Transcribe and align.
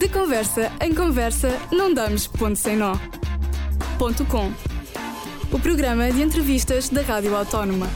De 0.00 0.08
conversa 0.08 0.72
em 0.80 0.94
conversa, 0.94 1.50
não 1.70 1.92
damos 1.92 2.26
ponto 2.26 2.56
sem 2.56 2.74
nó. 2.74 2.94
Ponto 3.98 4.24
com. 4.24 4.46
O 5.54 5.60
programa 5.60 6.10
de 6.10 6.22
entrevistas 6.22 6.88
da 6.88 7.02
Rádio 7.02 7.36
Autónoma. 7.36 7.86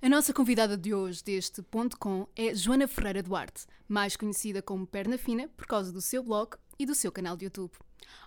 A 0.00 0.08
nossa 0.08 0.32
convidada 0.32 0.74
de 0.74 0.94
hoje 0.94 1.22
deste 1.22 1.60
ponto 1.60 1.98
com 1.98 2.26
é 2.34 2.54
Joana 2.54 2.88
Ferreira 2.88 3.22
Duarte, 3.22 3.66
mais 3.86 4.16
conhecida 4.16 4.62
como 4.62 4.86
Perna 4.86 5.18
Fina 5.18 5.50
por 5.54 5.66
causa 5.66 5.92
do 5.92 6.00
seu 6.00 6.22
blog 6.22 6.56
e 6.78 6.86
do 6.86 6.94
seu 6.94 7.12
canal 7.12 7.36
de 7.36 7.44
YouTube. 7.44 7.72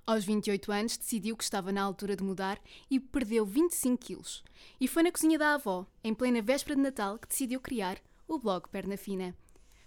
Aos 0.06 0.24
28 0.24 0.72
anos 0.72 0.96
decidiu 0.96 1.36
que 1.36 1.44
estava 1.44 1.72
na 1.72 1.82
altura 1.82 2.16
de 2.16 2.24
mudar 2.24 2.60
e 2.88 3.00
perdeu 3.00 3.48
25 3.48 3.98
quilos. 3.98 4.44
E 4.80 4.88
foi 4.88 5.02
na 5.02 5.12
cozinha 5.12 5.40
da 5.40 5.56
avó, 5.56 5.88
em 6.04 6.14
plena 6.14 6.40
véspera 6.40 6.76
de 6.76 6.84
Natal, 6.84 7.18
que 7.18 7.28
decidiu 7.28 7.60
criar 7.60 7.98
o 8.28 8.38
blog 8.38 8.70
Perna 8.70 8.96
Fina. 8.96 9.36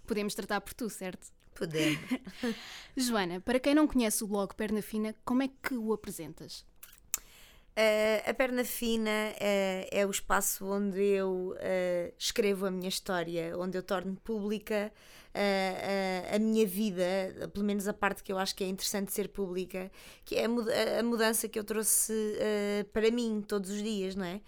Podemos 0.05 0.35
tratar 0.35 0.61
por 0.61 0.73
tu, 0.73 0.89
certo? 0.89 1.27
Podemos. 1.55 1.99
Joana, 2.97 3.39
para 3.39 3.59
quem 3.59 3.75
não 3.75 3.87
conhece 3.87 4.23
o 4.23 4.27
blog 4.27 4.53
Perna 4.55 4.81
Fina, 4.81 5.15
como 5.23 5.43
é 5.43 5.49
que 5.61 5.75
o 5.75 5.93
apresentas? 5.93 6.65
Uh, 7.75 8.29
a 8.29 8.33
Perna 8.33 8.63
Fina 8.63 9.09
uh, 9.09 9.87
é 9.91 10.05
o 10.05 10.11
espaço 10.11 10.65
onde 10.65 11.01
eu 11.01 11.55
uh, 11.55 12.13
escrevo 12.17 12.67
a 12.67 12.71
minha 12.71 12.89
história, 12.89 13.57
onde 13.57 13.77
eu 13.77 13.81
torno 13.81 14.15
pública 14.15 14.91
a 16.33 16.39
minha 16.39 16.65
vida, 16.65 17.03
pelo 17.53 17.65
menos 17.65 17.87
a 17.87 17.93
parte 17.93 18.23
que 18.23 18.31
eu 18.31 18.37
acho 18.37 18.55
que 18.55 18.63
é 18.63 18.67
interessante 18.67 19.11
ser 19.11 19.29
pública, 19.29 19.91
que 20.23 20.35
é 20.35 20.45
a, 20.45 20.99
a 20.99 21.03
mudança 21.03 21.47
que 21.47 21.57
eu 21.57 21.63
trouxe 21.63 22.13
para 22.91 23.09
mim 23.09 23.43
todos 23.47 23.69
os 23.69 23.81
dias, 23.81 24.15
não 24.15 24.25
é? 24.25 24.41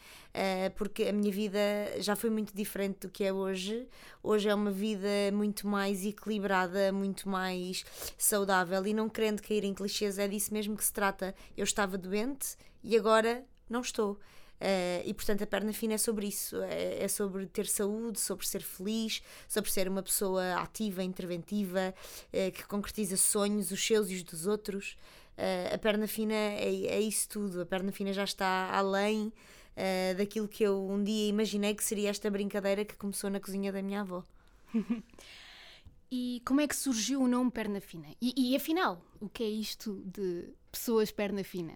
porque 0.76 1.04
a 1.04 1.14
minha 1.14 1.32
vida 1.32 1.60
já 2.00 2.16
foi 2.16 2.30
muito 2.30 2.54
diferente 2.54 3.00
do 3.02 3.10
que 3.10 3.24
é 3.24 3.32
hoje. 3.32 3.88
Hoje 4.22 4.50
é 4.50 4.56
uma 4.56 4.72
vida 4.72 5.08
muito 5.34 5.68
mais 5.68 6.06
equilibrada, 6.06 6.92
muito 6.92 7.30
mais 7.30 7.86
saudável 8.18 8.86
e 8.86 8.94
não 8.94 9.08
querendo 9.08 9.42
cair 9.42 9.64
em 9.64 9.74
clichês, 9.74 10.20
é 10.20 10.28
disso 10.28 10.54
mesmo 10.54 10.76
que 10.76 10.84
se 10.84 10.92
trata. 10.92 11.34
Eu 11.56 11.64
estava 11.64 11.98
doente 11.98 12.58
e 12.84 12.98
agora 12.98 13.46
não 13.70 13.82
estou. 13.82 14.20
Uh, 14.56 15.04
e 15.04 15.14
portanto 15.14 15.44
a 15.44 15.48
perna 15.48 15.74
fina 15.74 15.96
é 15.96 15.98
sobre 15.98 16.28
isso, 16.28 16.62
é, 16.62 17.04
é, 17.04 17.08
sobre 17.10 17.46
ter 17.46 17.68
saúde, 17.68 18.20
sobre 18.20 18.48
ser 18.48 18.62
feliz, 18.62 19.22
sobre 19.50 19.70
ser 19.70 19.88
uma 19.90 20.02
pessoa 20.02 20.56
ativa, 20.56 21.04
interventiva, 21.04 21.94
uh, 22.30 22.52
que 22.52 22.66
concretiza 22.66 23.18
sonhos, 23.18 23.72
os 23.72 23.86
seus 23.86 24.10
e 24.10 24.16
os 24.16 24.24
dos 24.24 24.48
outros. 24.48 24.96
Uh, 25.38 25.76
a 25.76 25.78
perna 25.78 26.08
fina 26.08 26.34
é, 26.34 26.86
é 26.88 27.00
isso 27.02 27.28
tudo, 27.28 27.62
a 27.62 27.66
perna 27.66 27.92
fina 27.92 28.14
já 28.14 28.24
está 28.24 28.70
além 28.72 29.32
daquilo 30.18 30.48
que 30.48 30.64
eu 30.64 30.90
um 30.90 31.04
dia 31.04 31.28
imaginei 31.28 31.76
que 31.76 31.84
seria 31.84 32.10
esta 32.10 32.32
brincadeira 32.32 32.86
que 32.86 32.96
começou 32.96 33.30
na 33.30 33.42
cozinha 33.42 33.74
da 33.74 33.82
minha 33.82 34.00
avó. 34.00 34.24
e 36.10 36.42
como 36.46 36.62
é 36.62 36.68
que 36.70 36.74
surgiu 36.74 37.22
o 37.22 37.28
nome 37.28 37.52
perna 37.52 37.82
fina? 37.82 38.08
E, 38.22 38.34
e 38.38 38.56
afinal, 38.56 39.02
o 39.20 39.28
que 39.28 39.44
é 39.44 39.50
isto 39.50 40.02
de 40.06 40.48
pessoas 40.72 41.12
perna 41.12 41.44
fina? 41.44 41.76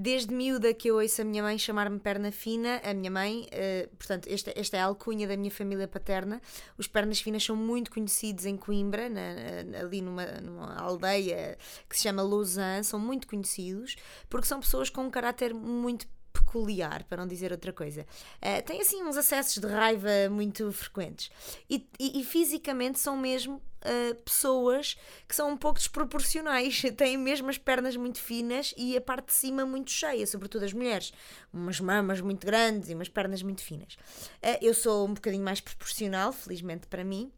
Desde 0.00 0.32
miúda 0.32 0.72
que 0.72 0.88
eu 0.88 1.00
ouço 1.00 1.22
a 1.22 1.24
minha 1.24 1.42
mãe 1.42 1.58
chamar-me 1.58 1.98
perna 1.98 2.30
fina, 2.30 2.80
a 2.84 2.94
minha 2.94 3.10
mãe, 3.10 3.48
uh, 3.48 3.96
portanto, 3.96 4.28
esta, 4.30 4.52
esta 4.54 4.76
é 4.76 4.80
a 4.80 4.84
alcunha 4.84 5.26
da 5.26 5.36
minha 5.36 5.50
família 5.50 5.88
paterna. 5.88 6.40
Os 6.78 6.86
pernas 6.86 7.20
finas 7.20 7.42
são 7.42 7.56
muito 7.56 7.90
conhecidos 7.90 8.46
em 8.46 8.56
Coimbra, 8.56 9.08
na, 9.08 9.64
na, 9.64 9.78
ali 9.80 10.00
numa, 10.00 10.24
numa 10.40 10.76
aldeia 10.76 11.58
que 11.90 11.96
se 11.96 12.04
chama 12.04 12.22
Lausanne, 12.22 12.84
são 12.84 13.00
muito 13.00 13.26
conhecidos 13.26 13.96
porque 14.30 14.46
são 14.46 14.60
pessoas 14.60 14.88
com 14.88 15.02
um 15.02 15.10
caráter 15.10 15.52
muito 15.52 16.06
peculiar, 16.48 17.04
para 17.04 17.18
não 17.18 17.26
dizer 17.26 17.52
outra 17.52 17.72
coisa. 17.72 18.06
Uh, 18.36 18.62
tem 18.64 18.80
assim 18.80 19.02
uns 19.04 19.16
acessos 19.16 19.58
de 19.58 19.66
raiva 19.66 20.08
muito 20.30 20.72
frequentes. 20.72 21.30
E, 21.68 21.86
e, 21.98 22.20
e 22.20 22.24
fisicamente 22.24 22.98
são 22.98 23.16
mesmo 23.16 23.56
uh, 23.56 24.14
pessoas 24.22 24.96
que 25.28 25.36
são 25.36 25.50
um 25.50 25.56
pouco 25.56 25.78
desproporcionais. 25.78 26.82
Têm 26.96 27.18
mesmo 27.18 27.50
as 27.50 27.58
pernas 27.58 27.96
muito 27.96 28.18
finas 28.18 28.74
e 28.76 28.96
a 28.96 29.00
parte 29.00 29.26
de 29.26 29.34
cima 29.34 29.66
muito 29.66 29.90
cheia, 29.90 30.26
sobretudo 30.26 30.64
as 30.64 30.72
mulheres. 30.72 31.12
Umas 31.52 31.78
mamas 31.80 32.20
muito 32.20 32.46
grandes 32.46 32.88
e 32.88 32.94
umas 32.94 33.08
pernas 33.08 33.42
muito 33.42 33.62
finas. 33.62 33.94
Uh, 34.42 34.58
eu 34.62 34.72
sou 34.72 35.06
um 35.06 35.14
bocadinho 35.14 35.44
mais 35.44 35.60
proporcional, 35.60 36.32
felizmente 36.32 36.86
para 36.86 37.04
mim. 37.04 37.30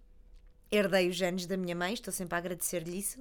Herdei 0.70 1.08
os 1.08 1.16
genes 1.16 1.46
da 1.46 1.56
minha 1.56 1.74
mãe, 1.74 1.94
estou 1.94 2.12
sempre 2.12 2.34
a 2.34 2.38
agradecer-lhe 2.38 2.98
isso. 2.98 3.20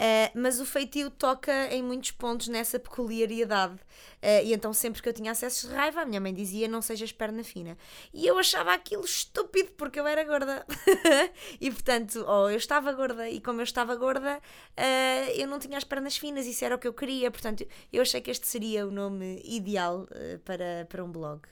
Uh, 0.00 0.32
mas 0.34 0.58
o 0.60 0.64
feitio 0.64 1.10
toca 1.10 1.52
em 1.66 1.82
muitos 1.82 2.10
pontos 2.10 2.48
nessa 2.48 2.78
peculiaridade. 2.78 3.74
Uh, 3.74 4.44
e 4.44 4.54
então, 4.54 4.72
sempre 4.72 5.02
que 5.02 5.08
eu 5.08 5.12
tinha 5.12 5.32
acessos 5.32 5.68
de 5.68 5.74
raiva, 5.74 6.00
a 6.00 6.06
minha 6.06 6.20
mãe 6.20 6.32
dizia: 6.32 6.66
Não 6.66 6.80
sejas 6.80 7.12
perna 7.12 7.44
fina. 7.44 7.76
E 8.14 8.26
eu 8.26 8.38
achava 8.38 8.72
aquilo 8.72 9.04
estúpido 9.04 9.72
porque 9.72 10.00
eu 10.00 10.06
era 10.06 10.24
gorda. 10.24 10.64
e 11.60 11.70
portanto, 11.70 12.24
oh, 12.26 12.48
eu 12.48 12.56
estava 12.56 12.92
gorda, 12.92 13.28
e 13.28 13.40
como 13.40 13.60
eu 13.60 13.64
estava 13.64 13.94
gorda, 13.94 14.38
uh, 14.38 15.30
eu 15.36 15.46
não 15.46 15.58
tinha 15.58 15.76
as 15.76 15.84
pernas 15.84 16.16
finas, 16.16 16.46
isso 16.46 16.64
era 16.64 16.76
o 16.76 16.78
que 16.78 16.88
eu 16.88 16.94
queria. 16.94 17.30
Portanto, 17.30 17.66
eu 17.92 18.00
achei 18.00 18.20
que 18.22 18.30
este 18.30 18.46
seria 18.46 18.86
o 18.86 18.90
nome 18.90 19.42
ideal 19.44 20.08
para, 20.44 20.86
para 20.88 21.04
um 21.04 21.12
blog. 21.12 21.42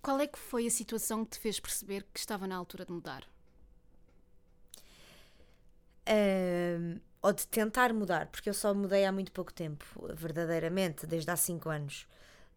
Qual 0.00 0.18
é 0.18 0.26
que 0.26 0.38
foi 0.38 0.66
a 0.66 0.70
situação 0.70 1.24
que 1.24 1.32
te 1.32 1.38
fez 1.38 1.60
perceber 1.60 2.04
que 2.12 2.18
estava 2.18 2.44
na 2.48 2.56
altura 2.56 2.84
de 2.84 2.90
mudar? 2.90 3.24
Uh, 6.08 7.00
ou 7.22 7.32
de 7.32 7.46
tentar 7.46 7.92
mudar, 7.92 8.26
porque 8.26 8.48
eu 8.48 8.54
só 8.54 8.74
mudei 8.74 9.04
há 9.04 9.12
muito 9.12 9.30
pouco 9.30 9.52
tempo, 9.52 9.84
verdadeiramente, 10.14 11.06
desde 11.06 11.30
há 11.30 11.36
5 11.36 11.68
anos. 11.68 12.06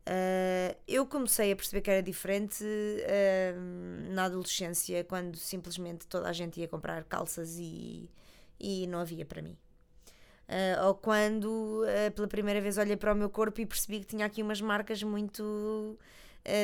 Uh, 0.07 0.75
eu 0.87 1.05
comecei 1.07 1.51
a 1.51 1.55
perceber 1.55 1.81
que 1.81 1.89
era 1.89 2.01
diferente 2.01 2.63
uh, 2.63 4.13
na 4.13 4.25
adolescência, 4.25 5.03
quando 5.03 5.35
simplesmente 5.35 6.05
toda 6.07 6.29
a 6.29 6.33
gente 6.33 6.59
ia 6.59 6.67
comprar 6.67 7.03
calças 7.05 7.57
e, 7.57 8.09
e 8.59 8.87
não 8.87 8.99
havia 8.99 9.25
para 9.25 9.41
mim. 9.41 9.57
Uh, 10.47 10.85
ou 10.85 10.95
quando 10.95 11.83
pela 12.13 12.27
primeira 12.27 12.61
vez 12.61 12.77
olhei 12.77 12.95
para 12.95 13.13
o 13.13 13.15
meu 13.15 13.31
corpo 13.31 13.61
e 13.61 13.65
percebi 13.65 13.99
que 13.99 14.05
tinha 14.05 14.27
aqui 14.27 14.43
umas 14.43 14.61
marcas 14.61 15.01
muito 15.01 15.97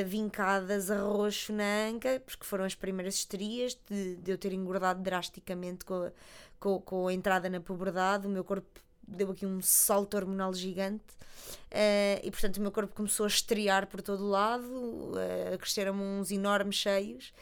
vincadas 0.06 0.92
a 0.92 1.00
roxo 1.00 1.52
na 1.52 1.88
anca, 1.88 2.22
porque 2.25 2.46
foram 2.46 2.66
as 2.66 2.75
primeiras 2.75 3.16
histerias 3.16 3.78
de, 3.90 4.16
de 4.18 4.31
eu 4.31 4.38
ter 4.38 4.53
engordado 4.53 5.02
drasticamente 5.02 5.84
com 5.84 6.03
a, 6.03 6.12
com, 6.59 6.80
com 6.81 7.08
a 7.08 7.14
entrada 7.14 7.50
na 7.50 7.59
puberdade, 7.59 8.28
o 8.28 8.30
meu 8.30 8.44
corpo 8.44 8.68
deu 9.08 9.31
aqui 9.31 9.46
um 9.46 9.62
salto 9.62 10.16
hormonal 10.16 10.53
gigante 10.53 11.14
uh, 11.72 12.22
e 12.24 12.30
portanto 12.31 12.58
o 12.58 12.62
meu 12.62 12.72
corpo 12.72 12.94
começou 12.96 13.25
a 13.25 13.28
estrear 13.28 13.88
por 13.88 14.02
todo 14.02 14.24
o 14.24 14.30
lado, 14.30 14.64
uh, 14.64 15.58
cresceram 15.58 15.96
uns 15.96 16.31
enormes 16.31 16.75
cheios 16.75 17.34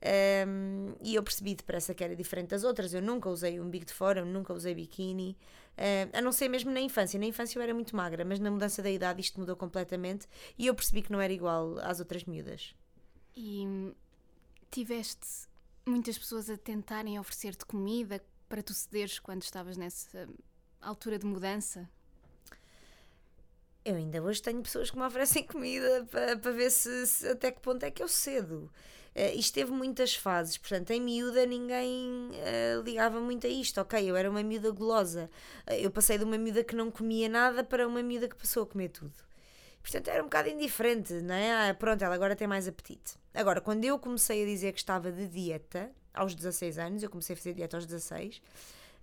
um, 0.00 0.94
e 1.02 1.16
eu 1.16 1.22
percebi 1.22 1.54
depressa 1.54 1.92
que 1.92 2.04
era 2.04 2.14
diferente 2.14 2.50
das 2.50 2.64
outras. 2.64 2.94
Eu 2.94 3.02
nunca 3.02 3.28
usei 3.28 3.60
um 3.60 3.68
big 3.68 3.84
de 3.84 3.92
fora, 3.92 4.20
eu 4.20 4.26
nunca 4.26 4.52
usei 4.52 4.74
biquíni, 4.74 5.36
uh, 5.78 6.18
a 6.18 6.20
não 6.20 6.32
ser 6.32 6.48
mesmo 6.48 6.70
na 6.70 6.80
infância. 6.80 7.18
Na 7.18 7.26
infância 7.26 7.58
eu 7.58 7.62
era 7.62 7.72
muito 7.72 7.94
magra, 7.96 8.24
mas 8.24 8.38
na 8.40 8.50
mudança 8.50 8.82
da 8.82 8.90
idade 8.90 9.20
isto 9.20 9.38
mudou 9.38 9.56
completamente 9.56 10.26
e 10.58 10.66
eu 10.66 10.74
percebi 10.74 11.02
que 11.02 11.12
não 11.12 11.20
era 11.20 11.32
igual 11.32 11.78
às 11.78 12.00
outras 12.00 12.24
miúdas. 12.24 12.74
E 13.36 13.94
tiveste 14.70 15.48
muitas 15.86 16.18
pessoas 16.18 16.50
a 16.50 16.56
tentarem 16.56 17.18
oferecer-te 17.18 17.64
comida 17.64 18.22
para 18.48 18.62
tu 18.62 18.74
cederes 18.74 19.18
quando 19.18 19.42
estavas 19.42 19.76
nessa 19.76 20.28
altura 20.80 21.18
de 21.18 21.26
mudança? 21.26 21.88
Eu 23.84 23.96
ainda 23.96 24.22
hoje 24.22 24.42
tenho 24.42 24.62
pessoas 24.62 24.90
que 24.90 24.98
me 24.98 25.04
oferecem 25.04 25.44
comida 25.46 26.06
para, 26.10 26.36
para 26.36 26.52
ver 26.52 26.70
se, 26.70 27.06
se 27.06 27.28
até 27.28 27.50
que 27.50 27.60
ponto 27.60 27.82
é 27.84 27.90
que 27.90 28.02
eu 28.02 28.08
cedo. 28.08 28.70
Uh, 29.18 29.36
isto 29.36 29.52
teve 29.52 29.72
muitas 29.72 30.14
fases, 30.14 30.56
portanto, 30.56 30.92
em 30.92 31.00
miúda 31.00 31.44
ninguém 31.44 32.30
uh, 32.30 32.82
ligava 32.84 33.20
muito 33.20 33.48
a 33.48 33.50
isto. 33.50 33.80
Ok, 33.80 34.08
eu 34.08 34.14
era 34.14 34.30
uma 34.30 34.44
miúda 34.44 34.70
gulosa. 34.70 35.28
Uh, 35.68 35.72
eu 35.72 35.90
passei 35.90 36.16
de 36.16 36.22
uma 36.22 36.38
miúda 36.38 36.62
que 36.62 36.76
não 36.76 36.88
comia 36.88 37.28
nada 37.28 37.64
para 37.64 37.88
uma 37.88 38.00
miúda 38.00 38.28
que 38.28 38.36
passou 38.36 38.62
a 38.62 38.66
comer 38.66 38.90
tudo. 38.90 39.14
Portanto, 39.82 40.08
era 40.08 40.22
um 40.22 40.26
bocado 40.26 40.48
indiferente, 40.48 41.14
não 41.14 41.34
é? 41.34 41.70
Ah, 41.70 41.74
pronto, 41.74 42.04
ela 42.04 42.14
agora 42.14 42.36
tem 42.36 42.46
mais 42.46 42.68
apetite. 42.68 43.14
Agora, 43.34 43.60
quando 43.60 43.84
eu 43.84 43.98
comecei 43.98 44.42
a 44.42 44.46
dizer 44.46 44.72
que 44.72 44.78
estava 44.78 45.10
de 45.10 45.26
dieta, 45.26 45.90
aos 46.14 46.34
16 46.34 46.78
anos, 46.78 47.02
eu 47.02 47.10
comecei 47.10 47.34
a 47.34 47.36
fazer 47.36 47.54
dieta 47.54 47.76
aos 47.76 47.86
16, 47.86 48.40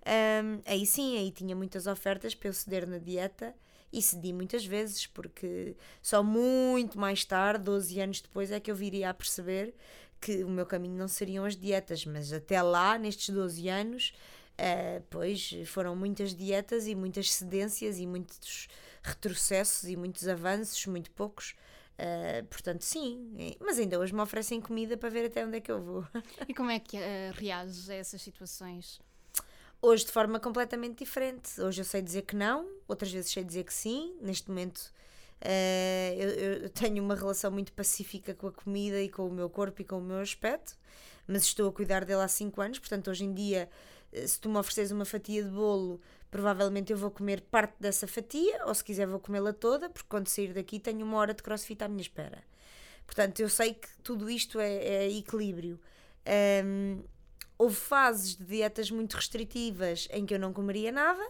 um, 0.06 0.62
aí 0.64 0.86
sim, 0.86 1.18
aí 1.18 1.30
tinha 1.32 1.56
muitas 1.56 1.86
ofertas 1.86 2.34
para 2.34 2.48
eu 2.48 2.52
ceder 2.52 2.86
na 2.86 2.98
dieta 2.98 3.54
e 3.92 4.00
cedi 4.00 4.32
muitas 4.32 4.64
vezes, 4.64 5.06
porque 5.06 5.76
só 6.02 6.22
muito 6.22 6.98
mais 6.98 7.24
tarde, 7.24 7.64
12 7.64 8.00
anos 8.00 8.20
depois, 8.20 8.50
é 8.50 8.60
que 8.60 8.70
eu 8.70 8.74
viria 8.74 9.10
a 9.10 9.14
perceber 9.14 9.74
que 10.20 10.42
o 10.42 10.48
meu 10.48 10.66
caminho 10.66 10.96
não 10.96 11.08
seriam 11.08 11.44
as 11.44 11.56
dietas, 11.56 12.04
mas 12.04 12.32
até 12.32 12.60
lá, 12.62 12.98
nestes 12.98 13.30
12 13.30 13.68
anos, 13.68 14.14
uh, 14.58 15.02
pois 15.10 15.54
foram 15.66 15.94
muitas 15.94 16.34
dietas 16.34 16.86
e 16.86 16.94
muitas 16.94 17.32
cedências 17.32 17.98
e 17.98 18.06
muitos 18.06 18.68
retrocessos 19.02 19.88
e 19.88 19.96
muitos 19.96 20.26
avanços, 20.26 20.84
muito 20.86 21.10
poucos. 21.12 21.54
Uh, 21.98 22.44
portanto, 22.46 22.82
sim, 22.82 23.56
mas 23.58 23.78
ainda 23.78 23.98
hoje 23.98 24.14
me 24.14 24.20
oferecem 24.20 24.60
comida 24.60 24.98
para 24.98 25.08
ver 25.08 25.26
até 25.26 25.46
onde 25.46 25.56
é 25.56 25.60
que 25.60 25.72
eu 25.72 25.80
vou. 25.80 26.06
E 26.48 26.52
como 26.52 26.70
é 26.70 26.78
que 26.78 26.96
uh, 26.96 27.32
reages 27.34 27.88
a 27.88 27.94
essas 27.94 28.20
situações? 28.20 29.00
Hoje 29.80 30.04
de 30.04 30.12
forma 30.12 30.40
completamente 30.40 30.98
diferente. 30.98 31.60
Hoje 31.60 31.80
eu 31.80 31.84
sei 31.84 32.02
dizer 32.02 32.22
que 32.22 32.34
não, 32.34 32.68
outras 32.88 33.12
vezes 33.12 33.30
sei 33.30 33.44
dizer 33.44 33.64
que 33.64 33.72
sim. 33.72 34.16
Neste 34.20 34.48
momento 34.48 34.92
uh, 35.42 36.14
eu, 36.16 36.28
eu, 36.62 36.70
tenho 36.70 37.02
uma 37.02 37.14
relação 37.14 37.50
muito 37.50 37.72
pacífica 37.72 38.34
com 38.34 38.48
a 38.48 38.52
comida 38.52 39.00
e 39.00 39.08
com 39.08 39.26
o 39.26 39.30
meu 39.32 39.48
corpo 39.50 39.82
e 39.82 39.84
com 39.84 39.98
o 39.98 40.02
meu 40.02 40.18
aspecto. 40.18 40.76
mas 41.26 41.42
estou 41.42 41.68
a 41.68 41.72
cuidar 41.72 42.04
dele 42.04 42.22
há 42.22 42.28
5 42.28 42.60
anos, 42.60 42.78
portanto, 42.78 43.10
hoje 43.10 43.24
em 43.24 43.34
dia, 43.34 43.68
eh, 44.12 44.26
se 44.26 44.40
tu 44.40 44.48
me 44.48 44.58
ofereces 44.58 44.92
uma 44.92 45.04
fatia 45.04 45.42
de 45.42 45.50
bolo, 45.50 46.00
provavelmente 46.30 46.92
eu 46.92 46.98
vou 46.98 47.10
comer 47.10 47.40
parte 47.42 47.74
dessa 47.80 48.06
fatia, 48.06 48.64
ou 48.66 48.74
se 48.74 48.84
quiser, 48.84 49.06
vou 49.06 49.20
comê-la 49.20 49.52
toda, 49.52 49.90
porque 49.90 50.08
quando 50.08 50.28
sair 50.28 50.52
daqui 50.52 50.78
tenho 50.78 51.04
uma 51.04 51.16
hora 51.18 51.34
de 51.34 51.42
crossfit 51.42 51.82
à 51.82 51.88
minha 51.88 52.02
espera. 52.02 52.42
Portanto, 53.06 53.40
eu 53.40 53.48
sei 53.48 53.74
que 53.74 53.88
tudo 54.02 54.28
isto 54.28 54.58
é, 54.60 54.74
é 54.74 55.10
equilíbrio. 55.10 55.80
Um, 56.64 57.02
houve 57.58 57.76
fases 57.76 58.36
de 58.36 58.44
dietas 58.44 58.90
muito 58.90 59.14
restritivas 59.14 60.08
em 60.10 60.26
que 60.26 60.34
eu 60.34 60.38
não 60.38 60.52
comeria 60.52 60.90
nada 60.92 61.22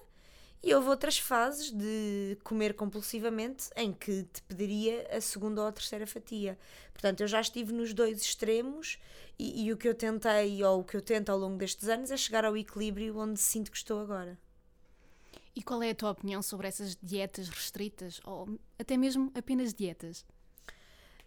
e 0.67 0.75
houve 0.75 0.89
outras 0.89 1.17
fases 1.17 1.71
de 1.71 2.37
comer 2.43 2.75
compulsivamente 2.75 3.71
em 3.77 3.93
que 3.93 4.25
te 4.25 4.43
pediria 4.43 5.07
a 5.17 5.21
segunda 5.21 5.61
ou 5.63 5.69
a 5.69 5.71
terceira 5.71 6.09
fatia. 6.09 6.59
Portanto, 6.93 7.21
eu 7.21 7.29
já 7.29 7.41
estive 7.41 7.73
nos 7.73 7.95
dois 7.95 8.21
extremos 8.21 8.99
e, 9.39 9.65
e 9.65 9.73
o 9.73 9.77
que 9.77 9.87
eu 9.87 9.95
tentei 9.95 10.65
ou 10.65 10.81
o 10.81 10.85
que 10.85 10.97
eu 10.97 11.01
tento 11.01 11.31
ao 11.31 11.39
longo 11.39 11.57
destes 11.57 11.89
anos 11.89 12.11
é 12.11 12.17
chegar 12.17 12.45
ao 12.45 12.57
equilíbrio 12.57 13.17
onde 13.17 13.39
sinto 13.39 13.71
que 13.71 13.77
estou 13.77 14.01
agora. 14.01 14.37
E 15.55 15.63
qual 15.63 15.81
é 15.85 15.91
a 15.91 15.95
tua 15.95 16.11
opinião 16.11 16.43
sobre 16.43 16.67
essas 16.67 16.99
dietas 17.01 17.49
restritas 17.49 18.21
ou 18.25 18.59
até 18.77 18.97
mesmo 18.97 19.31
apenas 19.37 19.73
dietas? 19.73 20.27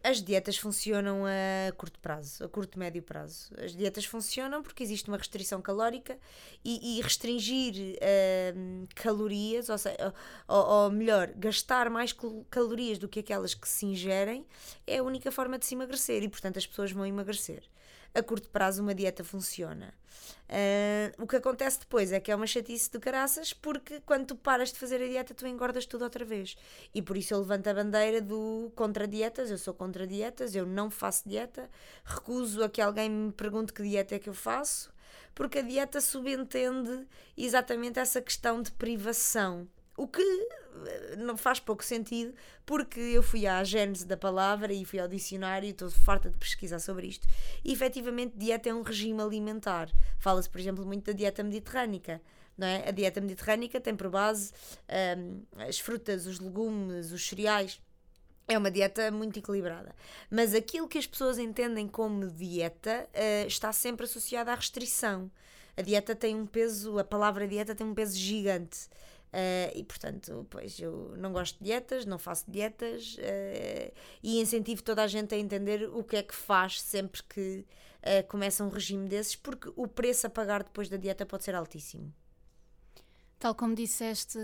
As 0.10 0.24
dietas 0.24 0.58
funcionam 0.58 1.24
a 1.24 1.72
curto 1.74 2.00
prazo, 2.00 2.44
a 2.44 2.50
curto 2.50 2.80
médio 2.80 3.04
prazo. 3.04 3.54
As 3.64 3.76
dietas 3.76 4.06
funcionam 4.06 4.64
porque 4.64 4.82
existe 4.82 5.08
uma 5.08 5.18
restrição 5.18 5.62
calórica 5.62 6.18
e, 6.66 6.98
e 6.98 7.02
restringir 7.02 7.76
uh, 7.98 8.88
calorias, 8.96 9.70
ou, 9.70 9.78
seja, 9.78 10.12
ou, 10.48 10.66
ou, 10.66 10.92
melhor, 10.92 11.28
gastar 11.36 11.92
mais 11.92 12.12
calorias 12.50 12.98
do 12.98 13.08
que 13.08 13.20
aquelas 13.20 13.54
que 13.54 13.70
se 13.70 13.86
ingerem 13.86 14.48
é 14.88 14.98
a 14.98 15.04
única 15.04 15.32
forma 15.32 15.60
de 15.60 15.68
se 15.68 15.76
emagrecer 15.76 16.24
e, 16.24 16.28
portanto, 16.28 16.58
as 16.58 16.66
pessoas 16.66 16.92
vão 16.92 17.06
emagrecer 17.06 17.62
a 18.14 18.24
curto 18.24 18.50
prazo 18.50 18.82
uma 18.82 18.94
dieta 18.94 19.24
funciona. 19.24 19.94
Uh, 20.50 21.24
o 21.24 21.28
que 21.28 21.36
acontece 21.36 21.80
depois 21.80 22.12
é 22.12 22.20
que 22.20 22.32
é 22.32 22.36
uma 22.36 22.48
chatice 22.48 22.90
de 22.90 23.00
caraças, 23.00 23.54
porque 23.54 24.02
quando 24.02 24.28
tu 24.28 24.36
paras 24.36 24.74
de 24.74 24.80
fazer 24.80 25.02
a 25.02 25.08
dieta, 25.08 25.34
tu 25.34 25.46
engordas 25.46 25.86
tudo 25.86 26.04
outra 26.04 26.26
vez. 26.26 26.58
E 26.94 27.02
por 27.02 27.16
isso 27.18 27.34
eu 27.34 27.40
levanto 27.40 27.68
a 27.68 27.74
bandeira 27.74 28.20
do 28.20 28.72
contra 28.76 29.08
dietas. 29.08 29.52
Eu 29.52 29.58
sou 29.58 29.74
contra 29.74 30.08
dietas, 30.08 30.56
eu 30.56 30.66
não 30.66 30.90
faço 30.90 31.30
dieta, 31.30 31.70
recuso 32.04 32.64
a 32.64 32.70
que 32.70 32.82
alguém 32.82 33.10
me 33.10 33.32
pergunte 33.32 33.74
que 33.74 33.84
dieta 33.84 34.16
é 34.16 34.20
que 34.20 34.30
eu 34.30 34.34
faço, 34.34 34.92
porque 35.36 35.60
a 35.60 35.62
dieta 35.62 36.02
subentende 36.02 37.08
exatamente 37.38 38.00
essa 38.00 38.22
questão 38.22 38.62
de 38.62 38.72
privação. 38.72 39.68
O 40.00 40.08
que 40.08 40.22
eh, 40.22 41.18
não 41.18 41.36
faz 41.36 41.60
pouco 41.60 41.84
sentido, 41.84 42.34
porque 42.66 43.02
eu 43.02 43.22
fui 43.22 43.46
à 43.46 43.62
gênese 43.66 44.06
da 44.06 44.16
palavra 44.16 44.72
e 44.72 44.86
fui 44.86 44.98
ao 44.98 45.10
dicionário 45.10 45.68
e 45.68 45.72
estou 45.72 45.92
farta 45.92 46.30
de 46.30 46.38
pesquisar 46.38 46.80
sobre 46.80 47.08
isto. 47.08 47.28
E 47.66 47.74
efetivamente, 47.74 48.38
dieta 48.38 48.70
é 48.70 48.74
um 48.74 48.82
regime 48.82 49.22
alimentar. 49.22 49.90
Fala-se, 50.18 50.50
por 50.50 50.58
exemplo, 50.58 50.86
muito 50.86 51.04
da 51.04 51.12
dieta 51.12 51.44
mediterrânica. 51.44 52.22
Não 52.58 52.66
é? 52.66 52.88
A 52.88 52.92
dieta 52.92 53.20
mediterrânica 53.20 53.82
tem 53.82 53.94
por 53.94 54.10
base 54.10 54.54
um, 55.18 55.44
as 55.68 55.80
frutas, 55.80 56.26
os 56.26 56.40
legumes, 56.40 57.12
os 57.12 57.28
cereais. 57.28 57.82
É 58.48 58.58
uma 58.58 58.72
dieta 58.72 59.12
muito 59.12 59.38
equilibrada. 59.38 59.94
Mas 60.32 60.54
aquilo 60.54 60.88
que 60.88 60.98
as 60.98 61.06
pessoas 61.06 61.38
entendem 61.38 61.90
como 61.90 62.26
dieta 62.28 63.06
uh, 63.14 63.48
está 63.48 63.74
sempre 63.74 64.06
associado 64.06 64.50
à 64.50 64.56
restrição. 64.56 65.30
A 65.76 65.82
dieta 65.82 66.16
tem 66.16 66.36
um 66.36 66.46
peso, 66.46 66.98
a 67.00 67.04
palavra 67.04 67.46
dieta 67.46 67.76
tem 67.76 67.86
um 67.86 67.94
peso 67.94 68.18
gigante. 68.18 68.88
Uh, 69.32 69.70
e 69.76 69.84
portanto, 69.84 70.48
pois 70.50 70.80
eu 70.80 71.14
não 71.18 71.32
gosto 71.32 71.60
de 71.60 71.66
dietas, 71.66 72.04
não 72.04 72.18
faço 72.18 72.50
dietas 72.50 73.16
uh, 73.16 73.94
e 74.24 74.42
incentivo 74.42 74.82
toda 74.82 75.04
a 75.04 75.08
gente 75.08 75.36
a 75.36 75.38
entender 75.38 75.88
o 75.88 76.04
que 76.04 76.16
é 76.16 76.24
que 76.24 76.34
faz 76.34 76.82
sempre 76.82 77.22
que 77.24 77.64
uh, 78.00 78.28
começa 78.28 78.64
um 78.64 78.70
regime 78.70 79.08
desses, 79.08 79.36
porque 79.36 79.72
o 79.76 79.88
preço 79.88 80.26
a 80.26 80.30
pagar 80.32 80.64
depois 80.64 80.90
da 80.90 80.98
dieta 80.98 81.28
pode 81.28 81.44
ser 81.44 81.54
altíssimo. 81.54 82.12
Tal 83.38 83.54
como 83.54 83.76
disseste, 83.76 84.40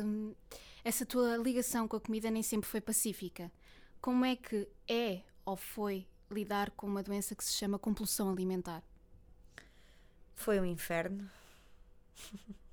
essa 0.83 1.03
tua 1.03 1.35
ligação 1.35 1.88
com 1.88 1.97
a 1.97 1.99
comida 1.99 2.29
nem 2.29 2.43
sempre 2.43 2.69
foi 2.69 2.79
pacífica. 2.79 3.51
Como 3.99 4.23
é 4.23 4.35
que 4.35 4.67
é 4.88 5.23
ou 5.43 5.55
foi 5.55 6.07
lidar 6.29 6.69
com 6.71 6.85
uma 6.85 7.01
doença 7.01 7.35
que 7.35 7.43
se 7.43 7.53
chama 7.53 7.79
compulsão 7.79 8.29
alimentar? 8.29 8.83
Foi 10.35 10.59
um 10.59 10.65
inferno. 10.65 11.29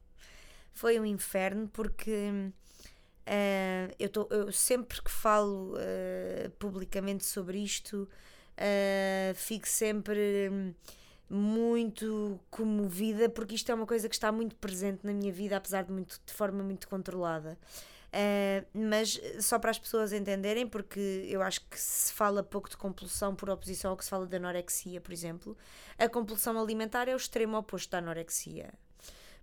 foi 0.73 0.99
um 0.99 1.05
inferno 1.05 1.69
porque 1.69 2.31
uh, 3.27 3.95
eu, 3.99 4.09
tô, 4.09 4.27
eu 4.31 4.53
sempre 4.53 5.03
que 5.03 5.11
falo 5.11 5.75
uh, 5.75 6.51
publicamente 6.59 7.25
sobre 7.25 7.59
isto 7.59 8.09
uh, 8.57 9.35
fico 9.35 9.69
sempre 9.69 10.75
muito 11.29 12.39
comovida 12.51 13.29
porque 13.29 13.55
isto 13.55 13.71
é 13.71 13.75
uma 13.75 13.87
coisa 13.87 14.09
que 14.09 14.15
está 14.15 14.31
muito 14.31 14.57
presente 14.57 15.05
na 15.05 15.13
minha 15.13 15.33
vida 15.33 15.57
apesar 15.57 15.85
de 15.85 15.93
muito 15.93 16.21
de 16.25 16.33
forma 16.33 16.63
muito 16.63 16.89
controlada 16.89 17.59
Uh, 18.13 18.67
mas 18.75 19.19
só 19.41 19.59
para 19.59 19.71
as 19.71 19.79
pessoas 19.79 20.13
entenderem, 20.13 20.67
porque 20.67 21.27
eu 21.31 21.41
acho 21.41 21.63
que 21.63 21.81
se 21.81 22.13
fala 22.13 22.43
pouco 22.43 22.69
de 22.69 22.77
compulsão 22.77 23.35
por 23.35 23.49
oposição 23.49 23.91
ao 23.91 23.97
que 23.97 24.05
se 24.05 24.11
fala 24.11 24.27
de 24.27 24.37
anorexia, 24.37 25.01
por 25.01 25.13
exemplo, 25.13 25.57
a 25.97 26.07
compulsão 26.11 26.61
alimentar 26.61 27.09
é 27.09 27.15
o 27.15 27.17
extremo 27.17 27.57
oposto 27.57 27.91
da 27.91 27.99
anorexia. 27.99 28.75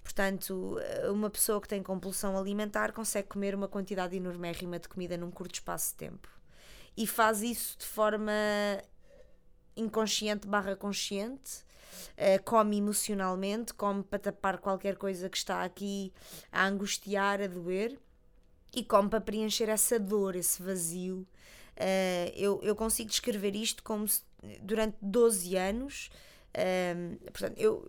Portanto, 0.09 0.75
uma 1.11 1.29
pessoa 1.29 1.61
que 1.61 1.67
tem 1.67 1.83
compulsão 1.83 2.35
alimentar 2.35 2.91
consegue 2.91 3.27
comer 3.27 3.53
uma 3.53 3.67
quantidade 3.67 4.17
enormérrima 4.17 4.79
de 4.79 4.89
comida 4.89 5.15
num 5.15 5.29
curto 5.29 5.53
espaço 5.53 5.91
de 5.91 5.97
tempo. 5.97 6.27
E 6.97 7.05
faz 7.05 7.43
isso 7.43 7.77
de 7.77 7.85
forma 7.85 8.33
inconsciente 9.77 10.47
barra 10.47 10.75
consciente, 10.75 11.63
uh, 12.17 12.43
come 12.43 12.79
emocionalmente, 12.79 13.71
come 13.75 14.01
para 14.01 14.17
tapar 14.17 14.57
qualquer 14.57 14.97
coisa 14.97 15.29
que 15.29 15.37
está 15.37 15.63
aqui 15.63 16.11
a 16.51 16.65
angustiar, 16.65 17.39
a 17.39 17.45
doer, 17.45 17.95
e 18.75 18.83
come 18.83 19.09
para 19.09 19.21
preencher 19.21 19.69
essa 19.69 19.99
dor, 19.99 20.35
esse 20.35 20.59
vazio. 20.59 21.19
Uh, 21.77 22.33
eu, 22.35 22.59
eu 22.63 22.75
consigo 22.75 23.11
descrever 23.11 23.55
isto 23.55 23.83
como 23.83 24.07
se 24.07 24.23
durante 24.59 24.97
12 25.03 25.55
anos. 25.55 26.09
Portanto, 27.31 27.59
eu 27.59 27.87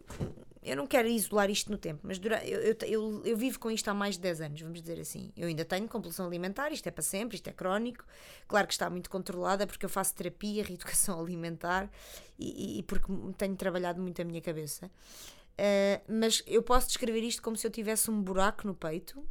eu 0.62 0.76
não 0.76 0.86
quero 0.86 1.08
isolar 1.08 1.50
isto 1.50 1.70
no 1.70 1.78
tempo, 1.78 2.00
mas 2.02 2.20
eu, 2.22 2.32
eu, 2.32 2.76
eu, 2.86 3.22
eu, 3.24 3.36
vivo 3.36 3.58
com 3.58 3.70
isto 3.70 3.88
há 3.88 3.94
mais 3.94 4.16
de 4.16 4.20
10 4.20 4.40
anos, 4.42 4.60
vamos 4.60 4.82
dizer 4.82 5.00
assim. 5.00 5.32
Eu 5.34 5.48
ainda 5.48 5.64
tenho 5.64 5.88
compulsão 5.88 6.26
alimentar, 6.26 6.70
isto 6.70 6.86
é 6.86 6.90
para 6.90 7.02
sempre, 7.02 7.36
isto 7.36 7.48
é 7.48 7.52
crónico. 7.52 8.04
Claro 8.46 8.66
que 8.66 8.74
está 8.74 8.90
muito 8.90 9.08
controlada 9.08 9.66
porque 9.66 9.86
eu 9.86 9.88
faço 9.88 10.14
terapia, 10.14 10.62
reeducação 10.64 11.18
alimentar 11.18 11.90
e, 12.38 12.78
e 12.78 12.82
porque 12.82 13.10
tenho 13.38 13.56
trabalhado 13.56 14.02
muito 14.02 14.20
a 14.20 14.24
minha 14.24 14.40
cabeça. 14.42 14.86
Uh, 14.86 16.00
mas 16.08 16.42
eu 16.46 16.62
posso 16.62 16.88
descrever 16.88 17.20
isto 17.20 17.42
como 17.42 17.56
se 17.56 17.66
eu 17.66 17.70
tivesse 17.70 18.10
um 18.10 18.22
buraco 18.22 18.66
no 18.66 18.74
peito 18.74 19.22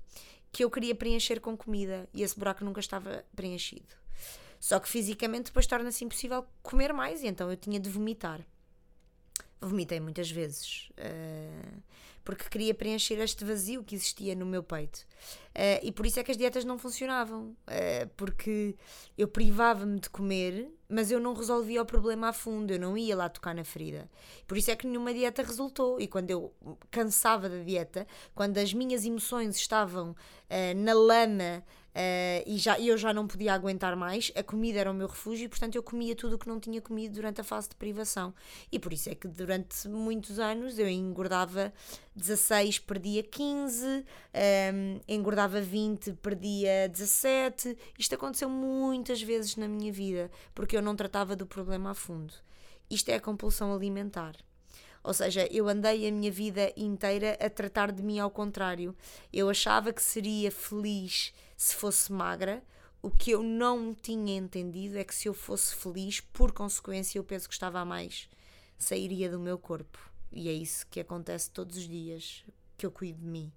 que 0.52 0.64
eu 0.64 0.70
queria 0.70 0.96
preencher 0.96 1.40
com 1.40 1.56
comida 1.56 2.10
e 2.14 2.24
esse 2.24 2.38
buraco 2.38 2.66
nunca 2.66 2.80
estava 2.80 3.24
preenchido. 3.36 3.94
Só 4.60 4.80
que 4.80 4.90
fisicamente 4.90 5.46
depois 5.46 5.68
torna-se 5.68 6.04
impossível 6.04 6.46
comer 6.62 6.92
mais 6.92 7.24
e 7.24 7.28
então 7.28 7.50
eu 7.50 7.56
tinha 7.56 7.80
de 7.80 7.90
vomitar. 7.90 8.46
Vomitei 9.62 10.00
muitas 10.00 10.32
vezes. 10.32 10.90
Uh, 10.92 11.82
porque 12.24 12.48
queria 12.50 12.74
preencher 12.74 13.16
este 13.20 13.44
vazio 13.44 13.84
que 13.84 13.96
existia 13.96 14.36
no 14.36 14.46
meu 14.46 14.62
peito. 14.62 15.00
Uh, 15.50 15.84
e 15.84 15.92
por 15.92 16.06
isso 16.06 16.20
é 16.20 16.24
que 16.24 16.32
as 16.32 16.38
dietas 16.38 16.64
não 16.64 16.78
funcionavam. 16.78 17.56
Uh, 17.68 18.08
porque 18.16 18.76
eu 19.18 19.28
privava-me 19.28 20.00
de 20.00 20.10
comer, 20.10 20.72
mas 20.88 21.12
eu 21.12 21.20
não 21.20 21.34
resolvia 21.34 21.82
o 21.82 21.86
problema 21.86 22.30
a 22.30 22.34
fundo, 22.34 22.72
eu 22.72 22.80
não 22.80 22.98
ia 22.98 23.16
lá 23.16 23.28
tocar 23.28 23.54
na 23.54 23.64
ferida. 23.64 24.10
Por 24.48 24.58
isso 24.58 24.72
é 24.72 24.76
que 24.76 24.88
nenhuma 24.88 25.14
dieta 25.14 25.42
resultou. 25.44 26.00
E 26.00 26.08
quando 26.08 26.30
eu 26.32 26.54
cansava 26.90 27.50
da 27.50 27.64
dieta, 27.64 28.08
quando 28.34 28.58
as 28.58 28.74
minhas 28.74 29.04
emoções 29.04 29.56
estavam 29.56 30.16
na 30.76 30.94
lama 30.94 31.64
Uh, 32.00 32.44
e 32.46 32.58
já, 32.58 32.80
eu 32.80 32.98
já 32.98 33.14
não 33.14 33.28
podia 33.28 33.54
aguentar 33.54 33.94
mais, 33.94 34.32
a 34.34 34.42
comida 34.42 34.80
era 34.80 34.90
o 34.90 34.94
meu 34.94 35.08
refúgio 35.08 35.44
e, 35.44 35.50
portanto, 35.50 35.76
eu 35.76 35.84
comia 35.84 36.16
tudo 36.16 36.38
o 36.38 36.40
que 36.40 36.48
não 36.48 36.58
tinha 36.58 36.80
comido 36.80 37.16
durante 37.16 37.42
a 37.42 37.44
fase 37.44 37.68
de 37.68 37.76
privação. 37.76 38.34
E 38.72 38.80
por 38.80 38.94
isso 38.94 39.10
é 39.10 39.16
que 39.16 39.28
durante 39.28 39.86
muitos 39.90 40.40
anos 40.40 40.80
eu 40.80 40.88
engordava 40.88 41.74
16, 42.16 42.80
perdia 42.80 43.22
15, 43.22 43.86
um, 43.86 44.04
ehm, 44.34 45.02
engordava 45.10 45.60
20, 45.60 46.14
perdia 46.14 46.88
17. 46.88 47.78
Isto 47.98 48.16
aconteceu 48.16 48.50
muitas 48.50 49.22
vezes 49.22 49.58
na 49.58 49.68
minha 49.68 49.92
vida 49.92 50.32
porque 50.56 50.78
eu 50.78 50.82
não 50.82 50.96
tratava 50.96 51.36
do 51.36 51.46
problema 51.46 51.92
a 51.92 51.94
fundo. 51.94 52.34
Isto 52.90 53.10
é 53.10 53.16
a 53.16 53.20
compulsão 53.20 53.74
alimentar. 53.74 54.38
Ou 55.04 55.14
seja, 55.14 55.48
eu 55.52 55.68
andei 55.68 56.08
a 56.08 56.12
minha 56.12 56.32
vida 56.32 56.72
inteira 56.78 57.38
a 57.42 57.50
tratar 57.50 57.92
de 57.92 58.02
mim 58.02 58.20
ao 58.20 58.32
contrário. 58.32 58.96
Eu 59.34 59.50
achava 59.50 59.92
que 59.92 60.02
seria 60.02 60.50
feliz 60.50 61.34
se 61.60 61.76
fosse 61.76 62.10
magra. 62.10 62.64
O 63.02 63.12
que 63.12 63.32
eu 63.32 63.44
não 63.44 63.94
tinha 63.94 64.38
entendido 64.38 64.98
é 64.98 65.04
que 65.04 65.14
se 65.14 65.28
eu 65.28 65.34
fosse 65.34 65.76
feliz, 65.76 66.22
por 66.22 66.54
consequência, 66.54 67.20
o 67.20 67.24
peso 67.24 67.50
que 67.50 67.54
estava 67.54 67.82
a 67.82 67.86
mais 67.86 68.30
sairia 68.78 69.30
do 69.30 69.38
meu 69.38 69.60
corpo. 69.60 70.00
E 70.32 70.48
é 70.48 70.54
isso 70.54 70.88
que 70.88 71.02
acontece 71.02 71.52
todos 71.52 71.76
os 71.76 71.88
dias 71.88 72.46
que 72.78 72.86
eu 72.86 72.92
cuido 72.92 73.20
de 73.20 73.28
mim. 73.28 73.52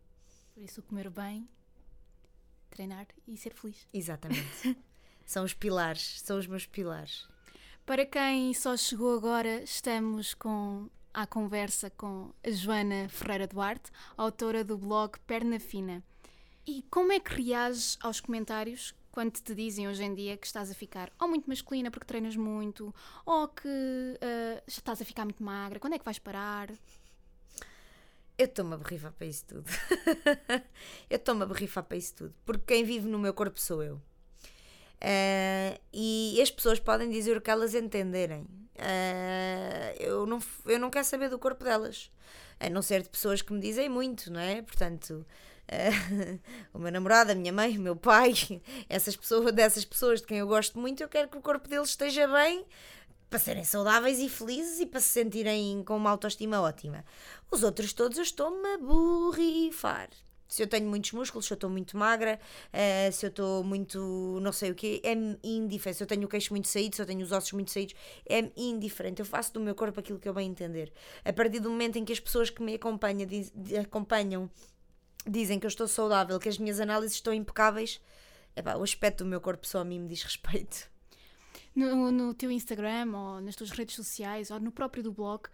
Por 0.52 0.64
isso, 0.64 0.82
comer 0.82 1.10
bem, 1.10 1.48
treinar 2.70 3.06
e 3.26 3.36
ser 3.36 3.54
feliz. 3.54 3.86
Exatamente. 3.92 4.76
são 5.24 5.44
os 5.44 5.54
pilares, 5.54 6.20
são 6.22 6.38
os 6.38 6.46
meus 6.48 6.66
pilares. 6.66 7.28
Para 7.86 8.04
quem 8.04 8.52
só 8.52 8.76
chegou 8.76 9.16
agora, 9.16 9.62
estamos 9.62 10.34
com 10.34 10.90
à 11.14 11.24
conversa 11.24 11.88
com 11.90 12.32
a 12.44 12.50
Joana 12.50 13.08
Ferreira 13.08 13.46
Duarte, 13.46 13.92
autora 14.16 14.64
do 14.64 14.76
blog 14.76 15.20
Perna 15.20 15.60
Fina. 15.60 16.02
E 16.66 16.82
como 16.90 17.12
é 17.12 17.20
que 17.20 17.34
reages 17.42 17.98
aos 18.00 18.20
comentários 18.20 18.94
quando 19.10 19.32
te 19.32 19.54
dizem 19.54 19.88
hoje 19.88 20.02
em 20.02 20.14
dia 20.14 20.36
que 20.36 20.46
estás 20.46 20.70
a 20.70 20.74
ficar 20.74 21.12
ou 21.20 21.28
muito 21.28 21.48
masculina 21.48 21.90
porque 21.90 22.06
treinas 22.06 22.34
muito, 22.34 22.94
ou 23.26 23.48
que 23.48 23.68
uh, 23.68 24.62
estás 24.66 25.02
a 25.02 25.04
ficar 25.04 25.24
muito 25.24 25.42
magra, 25.42 25.78
quando 25.78 25.94
é 25.94 25.98
que 25.98 26.04
vais 26.04 26.18
parar? 26.18 26.70
Eu 28.38 28.46
estou-me 28.46 28.74
a 28.74 28.76
berrifar 28.76 29.12
para 29.12 29.26
isso 29.26 29.44
tudo. 29.46 29.64
eu 31.10 31.16
estou-me 31.16 31.42
a 31.42 31.46
berrifar 31.46 31.84
para 31.84 31.96
isso 31.96 32.14
tudo. 32.14 32.34
Porque 32.44 32.74
quem 32.74 32.84
vive 32.84 33.06
no 33.06 33.18
meu 33.18 33.34
corpo 33.34 33.60
sou 33.60 33.82
eu. 33.82 33.96
Uh, 33.96 35.78
e 35.92 36.40
as 36.40 36.50
pessoas 36.50 36.80
podem 36.80 37.10
dizer 37.10 37.36
o 37.36 37.40
que 37.40 37.50
elas 37.50 37.74
entenderem. 37.74 38.42
Uh, 38.74 39.94
eu, 40.00 40.26
não, 40.26 40.40
eu 40.64 40.78
não 40.78 40.90
quero 40.90 41.04
saber 41.04 41.28
do 41.28 41.38
corpo 41.38 41.62
delas. 41.62 42.10
A 42.58 42.70
não 42.70 42.80
ser 42.80 43.02
de 43.02 43.10
pessoas 43.10 43.42
que 43.42 43.52
me 43.52 43.60
dizem 43.60 43.88
muito, 43.88 44.32
não 44.32 44.40
é? 44.40 44.62
Portanto, 44.62 45.26
uh, 45.72 46.40
o 46.74 46.78
meu 46.78 46.92
namorado, 46.92 47.32
a 47.32 47.34
minha 47.34 47.52
mãe, 47.52 47.76
o 47.78 47.80
meu 47.80 47.96
pai, 47.96 48.34
essas 48.88 49.16
pessoas, 49.16 49.52
dessas 49.52 49.84
pessoas 49.84 50.20
de 50.20 50.26
quem 50.26 50.38
eu 50.38 50.46
gosto 50.46 50.78
muito, 50.78 51.02
eu 51.02 51.08
quero 51.08 51.28
que 51.28 51.38
o 51.38 51.42
corpo 51.42 51.68
deles 51.68 51.90
esteja 51.90 52.28
bem 52.28 52.64
para 53.30 53.38
serem 53.38 53.64
saudáveis 53.64 54.18
e 54.18 54.28
felizes 54.28 54.80
e 54.80 54.86
para 54.86 55.00
se 55.00 55.08
sentirem 55.08 55.82
com 55.84 55.96
uma 55.96 56.10
autoestima 56.10 56.60
ótima. 56.60 57.04
Os 57.50 57.62
outros 57.62 57.92
todos 57.92 58.18
eu 58.18 58.24
estou-me 58.24 58.74
a 58.74 58.78
borrifar 58.78 60.10
se 60.52 60.62
eu 60.62 60.66
tenho 60.66 60.86
muitos 60.86 61.12
músculos, 61.12 61.46
se 61.46 61.52
eu 61.52 61.54
estou 61.54 61.70
muito 61.70 61.96
magra, 61.96 62.38
uh, 62.74 63.10
se 63.10 63.24
eu 63.24 63.30
estou 63.30 63.64
muito 63.64 64.38
não 64.42 64.52
sei 64.52 64.70
o 64.70 64.74
quê, 64.74 65.00
é 65.02 65.14
indiferente. 65.42 65.96
Se 65.96 66.02
eu 66.02 66.06
tenho 66.06 66.26
o 66.26 66.28
queixo 66.28 66.52
muito 66.52 66.68
saído, 66.68 66.94
se 66.94 67.00
eu 67.00 67.06
tenho 67.06 67.22
os 67.22 67.32
ossos 67.32 67.52
muito 67.52 67.70
saídos, 67.70 67.94
é 68.28 68.50
indiferente. 68.54 69.20
Eu 69.20 69.24
faço 69.24 69.54
do 69.54 69.60
meu 69.60 69.74
corpo 69.74 69.98
aquilo 70.00 70.18
que 70.18 70.28
eu 70.28 70.34
bem 70.34 70.50
entender. 70.50 70.92
A 71.24 71.32
partir 71.32 71.58
do 71.58 71.70
momento 71.70 71.96
em 71.96 72.04
que 72.04 72.12
as 72.12 72.20
pessoas 72.20 72.50
que 72.50 72.62
me 72.62 72.74
acompanham, 72.74 73.26
acompanham 73.80 74.50
dizem 75.26 75.58
que 75.58 75.66
eu 75.66 75.68
estou 75.68 75.86
saudável, 75.86 76.38
que 76.38 76.48
as 76.48 76.58
minhas 76.58 76.80
análises 76.80 77.16
estão 77.16 77.32
impecáveis, 77.32 78.00
epá, 78.56 78.76
o 78.76 78.82
aspecto 78.82 79.24
do 79.24 79.30
meu 79.30 79.40
corpo 79.40 79.66
só 79.66 79.80
a 79.80 79.84
mim 79.84 80.00
me 80.00 80.08
diz 80.08 80.22
respeito. 80.22 80.90
No, 81.74 82.10
no 82.10 82.34
teu 82.34 82.50
Instagram 82.50 83.12
ou 83.14 83.40
nas 83.40 83.56
tuas 83.56 83.70
redes 83.70 83.96
sociais 83.96 84.50
ou 84.50 84.60
no 84.60 84.70
próprio 84.70 85.02
do 85.02 85.12
blog, 85.12 85.48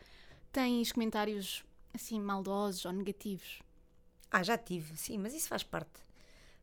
tens 0.51 0.91
comentários 0.93 1.65
assim 1.95 2.21
maldosos 2.21 2.85
ou 2.85 2.93
negativos? 2.93 3.63
Ah, 4.31 4.43
já 4.43 4.59
tive, 4.59 4.97
sim, 4.97 5.17
mas 5.19 5.35
isso 5.35 5.49
faz 5.49 5.63
parte. 5.63 6.01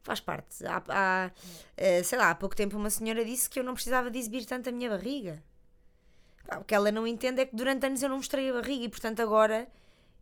Faz 0.04 0.20
parte. 0.20 0.64
Há, 0.66 0.84
há, 0.88 1.32
eh, 1.76 2.04
sei 2.04 2.18
lá, 2.18 2.30
há 2.30 2.36
pouco 2.36 2.56
tempo 2.56 2.78
uma 2.78 2.90
senhora 2.90 3.26
disse 3.26 3.50
que 3.50 3.60
eu 3.60 3.64
não 3.64 3.74
precisava 3.74 4.12
de 4.12 4.20
exibir 4.20 4.46
tanto 4.46 4.70
a 4.70 4.72
minha 4.72 4.90
barriga. 4.90 5.42
O 6.60 6.64
que 6.64 6.76
ela 6.76 6.92
não 6.92 7.08
entende 7.08 7.42
é 7.42 7.46
que 7.46 7.56
durante 7.56 7.88
anos 7.88 8.04
eu 8.04 8.10
não 8.10 8.18
mostrei 8.18 8.50
a 8.52 8.54
barriga 8.54 8.86
e, 8.86 8.90
portanto, 8.90 9.20
agora 9.20 9.68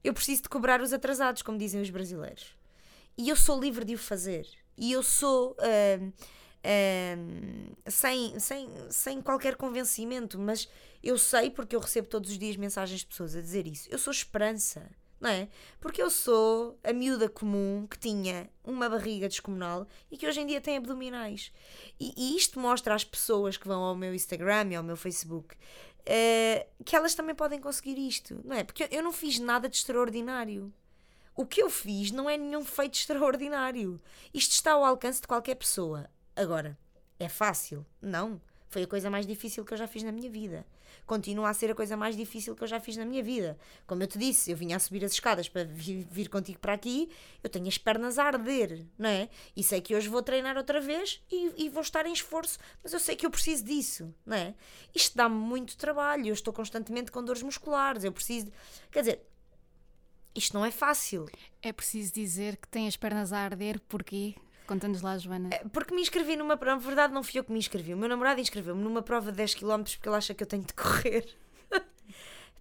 eu 0.02 0.14
preciso 0.14 0.44
de 0.44 0.50
cobrar 0.50 0.80
os 0.82 0.94
atrasados, 0.94 1.42
como 1.42 1.58
dizem 1.58 1.82
os 1.82 1.90
brasileiros. 1.90 2.56
E 3.18 3.30
eu 3.30 3.36
sou 3.36 3.60
livre 3.60 3.86
de 3.86 3.96
o 3.96 3.98
fazer. 3.98 4.48
E 4.78 4.92
eu 4.92 5.04
sou. 5.04 5.56
Uh, 5.60 6.08
uh, 6.08 7.92
sem, 7.92 8.40
sem, 8.40 8.70
sem 8.90 9.22
qualquer 9.22 9.56
convencimento, 9.56 10.40
mas 10.40 10.68
eu 11.02 11.18
sei, 11.18 11.50
porque 11.50 11.76
eu 11.76 11.80
recebo 11.80 12.08
todos 12.08 12.32
os 12.32 12.38
dias 12.38 12.56
mensagens 12.56 13.02
de 13.02 13.08
pessoas 13.08 13.36
a 13.36 13.42
dizer 13.42 13.68
isso. 13.68 13.88
Eu 13.92 13.98
sou 13.98 14.12
esperança 14.12 14.90
não 15.24 15.30
é? 15.30 15.48
Porque 15.80 16.02
eu 16.02 16.10
sou 16.10 16.78
a 16.84 16.92
miúda 16.92 17.30
comum 17.30 17.88
que 17.90 17.98
tinha 17.98 18.50
uma 18.62 18.90
barriga 18.90 19.30
descomunal 19.30 19.88
e 20.12 20.18
que 20.18 20.28
hoje 20.28 20.42
em 20.42 20.46
dia 20.46 20.60
tem 20.60 20.76
abdominais. 20.76 21.50
E, 21.98 22.14
e 22.18 22.36
isto 22.36 22.60
mostra 22.60 22.94
às 22.94 23.06
pessoas 23.06 23.56
que 23.56 23.66
vão 23.66 23.82
ao 23.82 23.96
meu 23.96 24.14
Instagram 24.14 24.72
e 24.72 24.76
ao 24.76 24.84
meu 24.84 24.98
Facebook 24.98 25.56
uh, 25.56 26.84
que 26.84 26.94
elas 26.94 27.16
também 27.16 27.34
podem 27.34 27.60
conseguir 27.60 27.98
isto, 27.98 28.42
não 28.44 28.56
é? 28.56 28.66
Porque 28.66 28.88
eu 28.92 29.02
não 29.02 29.14
fiz 29.14 29.40
nada 29.40 29.70
de 29.70 29.78
extraordinário. 29.78 30.74
O 31.36 31.46
que 31.46 31.62
eu 31.62 31.70
fiz 31.70 32.12
não 32.12 32.30
é 32.30 32.38
nenhum 32.38 32.64
feito 32.64 32.96
extraordinário. 32.96 34.00
Isto 34.34 34.52
está 34.52 34.74
ao 34.74 34.86
alcance 34.86 35.22
de 35.22 35.28
qualquer 35.28 35.56
pessoa. 35.56 36.10
Agora, 36.36 36.78
é 37.20 37.28
fácil? 37.28 37.86
Não. 38.02 38.42
Foi 38.70 38.84
a 38.84 38.88
coisa 38.88 39.10
mais 39.10 39.26
difícil 39.26 39.66
que 39.66 39.74
eu 39.74 39.78
já 39.78 39.88
fiz 39.88 40.04
na 40.04 40.12
minha 40.12 40.30
vida 40.30 40.66
continua 41.06 41.50
a 41.50 41.54
ser 41.54 41.72
a 41.72 41.76
coisa 41.76 41.98
mais 41.98 42.16
difícil 42.16 42.56
que 42.56 42.64
eu 42.64 42.68
já 42.68 42.80
fiz 42.80 42.98
na 42.98 43.06
minha 43.06 43.24
vida. 43.24 43.58
Como 43.86 44.02
eu 44.04 44.08
te 44.08 44.18
disse, 44.18 44.52
eu 44.52 44.58
vinha 44.58 44.76
a 44.76 44.80
subir 44.80 45.04
as 45.04 45.14
escadas 45.14 45.50
para 45.50 45.64
vir, 45.64 46.08
vir 46.10 46.30
contigo 46.30 46.60
para 46.60 46.74
aqui, 46.74 47.10
eu 47.44 47.50
tenho 47.50 47.68
as 47.68 47.78
pernas 47.78 48.18
a 48.18 48.26
arder, 48.26 48.86
não 48.98 49.10
é? 49.10 49.30
E 49.56 49.64
sei 49.64 49.82
que 49.82 49.96
hoje 49.96 50.08
vou 50.08 50.22
treinar 50.22 50.58
outra 50.58 50.80
vez 50.80 51.22
e, 51.32 51.66
e 51.66 51.70
vou 51.70 51.82
estar 51.82 52.06
em 52.06 52.14
esforço, 52.14 52.58
mas 52.84 52.94
eu 52.94 53.00
sei 53.00 53.16
que 53.16 53.26
eu 53.26 53.32
preciso 53.32 53.64
disso, 53.64 54.14
não 54.26 54.38
é? 54.38 54.54
Isto 54.94 55.16
dá-me 55.16 55.36
muito 55.36 55.78
trabalho, 55.78 56.28
eu 56.28 56.34
estou 56.34 56.54
constantemente 56.54 57.12
com 57.12 57.24
dores 57.24 57.44
musculares, 57.44 58.04
eu 58.04 58.12
preciso. 58.12 58.52
Quer 58.92 59.00
dizer, 59.02 59.22
isto 60.36 60.54
não 60.54 60.66
é 60.66 60.72
fácil. 60.72 61.26
É 61.62 61.72
preciso 61.72 62.14
dizer 62.14 62.58
que 62.58 62.68
tem 62.68 62.88
as 62.88 62.96
pernas 62.96 63.32
a 63.32 63.40
arder, 63.40 63.80
porquê? 63.88 64.36
Conta-nos 64.66 65.02
lá, 65.02 65.18
Joana. 65.18 65.50
É, 65.52 65.64
porque 65.70 65.94
me 65.94 66.02
inscrevi 66.02 66.36
numa 66.36 66.56
prova, 66.58 66.80
na 66.80 66.86
verdade 66.86 67.14
não 67.14 67.22
fui 67.24 67.40
eu 67.40 67.44
que 67.44 67.52
me 67.52 67.60
inscrevi, 67.60 67.94
o 67.94 67.98
meu 67.98 68.08
namorado 68.08 68.40
inscreveu-me 68.40 68.82
numa 68.82 69.02
prova 69.02 69.32
de 69.32 69.38
10 69.38 69.56
km 69.56 69.84
porque 69.84 70.08
ele 70.08 70.16
acha 70.16 70.34
que 70.34 70.44
eu 70.44 70.48
tenho 70.48 70.64
de 70.64 70.74
correr. 70.74 71.28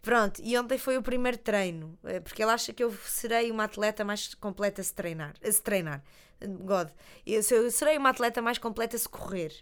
Pronto, 0.03 0.43
e 0.43 0.59
ontem 0.59 0.79
foi 0.79 0.99
o 0.99 1.03
primeiro 1.03 1.39
treino, 1.39 1.97
é, 2.03 2.19
porque 2.19 2.43
ele 2.43 2.51
acha 2.51 2.73
que 2.73 2.83
eu 2.83 2.93
serei 3.07 3.53
uma 3.53 3.65
atleta 3.65 4.05
mais 4.05 4.35
completa 4.35 4.83
se 4.83 4.93
treinar. 4.93 5.35
Se 5.41 5.63
treinar. 5.63 6.03
God. 6.45 6.89
Eu, 7.25 7.41
eu 7.51 7.71
serei 7.71 7.97
uma 7.99 8.11
atleta 8.11 8.43
mais 8.43 8.59
completa 8.59 8.99
se 8.99 9.09
correr. 9.09 9.53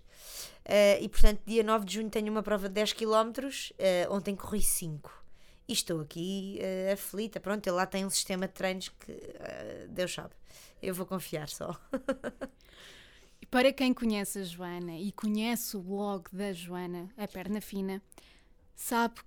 Uh, 0.64 1.02
e 1.02 1.09
portanto, 1.11 1.40
dia 1.47 1.62
9 1.62 1.85
de 1.85 1.95
junho 1.95 2.09
tenho 2.09 2.31
uma 2.31 2.43
prova 2.43 2.69
de 2.69 2.75
10 2.75 2.95
km, 2.95 3.49
uh, 3.49 4.14
ontem 4.14 4.35
corri 4.35 4.62
5. 4.62 5.20
E 5.71 5.73
estou 5.73 6.00
aqui 6.00 6.59
uh, 6.61 6.93
aflita. 6.95 7.39
Pronto, 7.39 7.65
ele 7.65 7.77
lá 7.77 7.87
tem 7.87 8.05
um 8.05 8.11
sistema 8.11 8.49
de 8.49 8.55
treinos 8.55 8.89
que 8.89 9.12
uh, 9.12 9.89
Deus 9.89 10.12
sabe. 10.12 10.35
Eu 10.83 10.93
vou 10.93 11.07
confiar 11.07 11.49
só. 11.49 11.81
Para 13.49 13.73
quem 13.73 13.95
conhece 13.95 14.41
a 14.41 14.43
Joana 14.43 14.99
e 14.99 15.12
conhece 15.12 15.77
o 15.77 15.81
blog 15.81 16.25
da 16.33 16.53
Joana, 16.53 17.09
a 17.17 17.29
Perna 17.29 17.61
Fina, 17.61 18.03
sabe 18.75 19.21